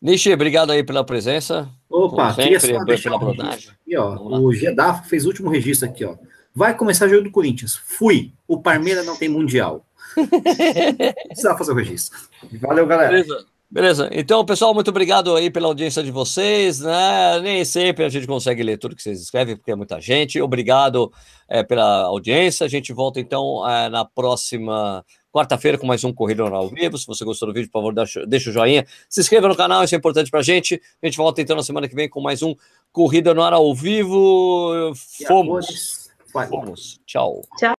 [0.00, 1.68] Nishi, obrigado aí pela presença.
[1.88, 4.38] Opa, sempre, queria só deixar pela um aqui, ó.
[4.38, 6.16] O Gedaf fez o último registro aqui, ó.
[6.56, 7.76] Vai começar o jogo do Corinthians.
[7.76, 8.32] Fui.
[8.48, 9.84] O Parmeira não tem mundial.
[11.28, 12.18] Precisava fazer o registro.
[12.62, 13.10] Valeu, galera.
[13.10, 13.46] Beleza.
[13.68, 14.08] Beleza.
[14.10, 16.80] Então, pessoal, muito obrigado aí pela audiência de vocês.
[16.80, 17.40] Né?
[17.42, 20.40] Nem sempre a gente consegue ler tudo que vocês escrevem, porque é muita gente.
[20.40, 21.12] Obrigado
[21.46, 22.64] é, pela audiência.
[22.64, 26.96] A gente volta, então, é, na próxima quarta-feira com mais um Corrida ao Vivo.
[26.96, 27.94] Se você gostou do vídeo, por favor,
[28.26, 28.86] deixa o joinha.
[29.10, 30.80] Se inscreva no canal, isso é importante pra gente.
[31.02, 32.54] A gente volta, então, na semana que vem com mais um
[32.90, 34.94] Corrida no Ar ao Vivo.
[35.26, 36.05] Fomos!
[36.44, 37.00] Fomos.
[37.06, 37.42] Tchau.
[37.58, 37.74] Tchau.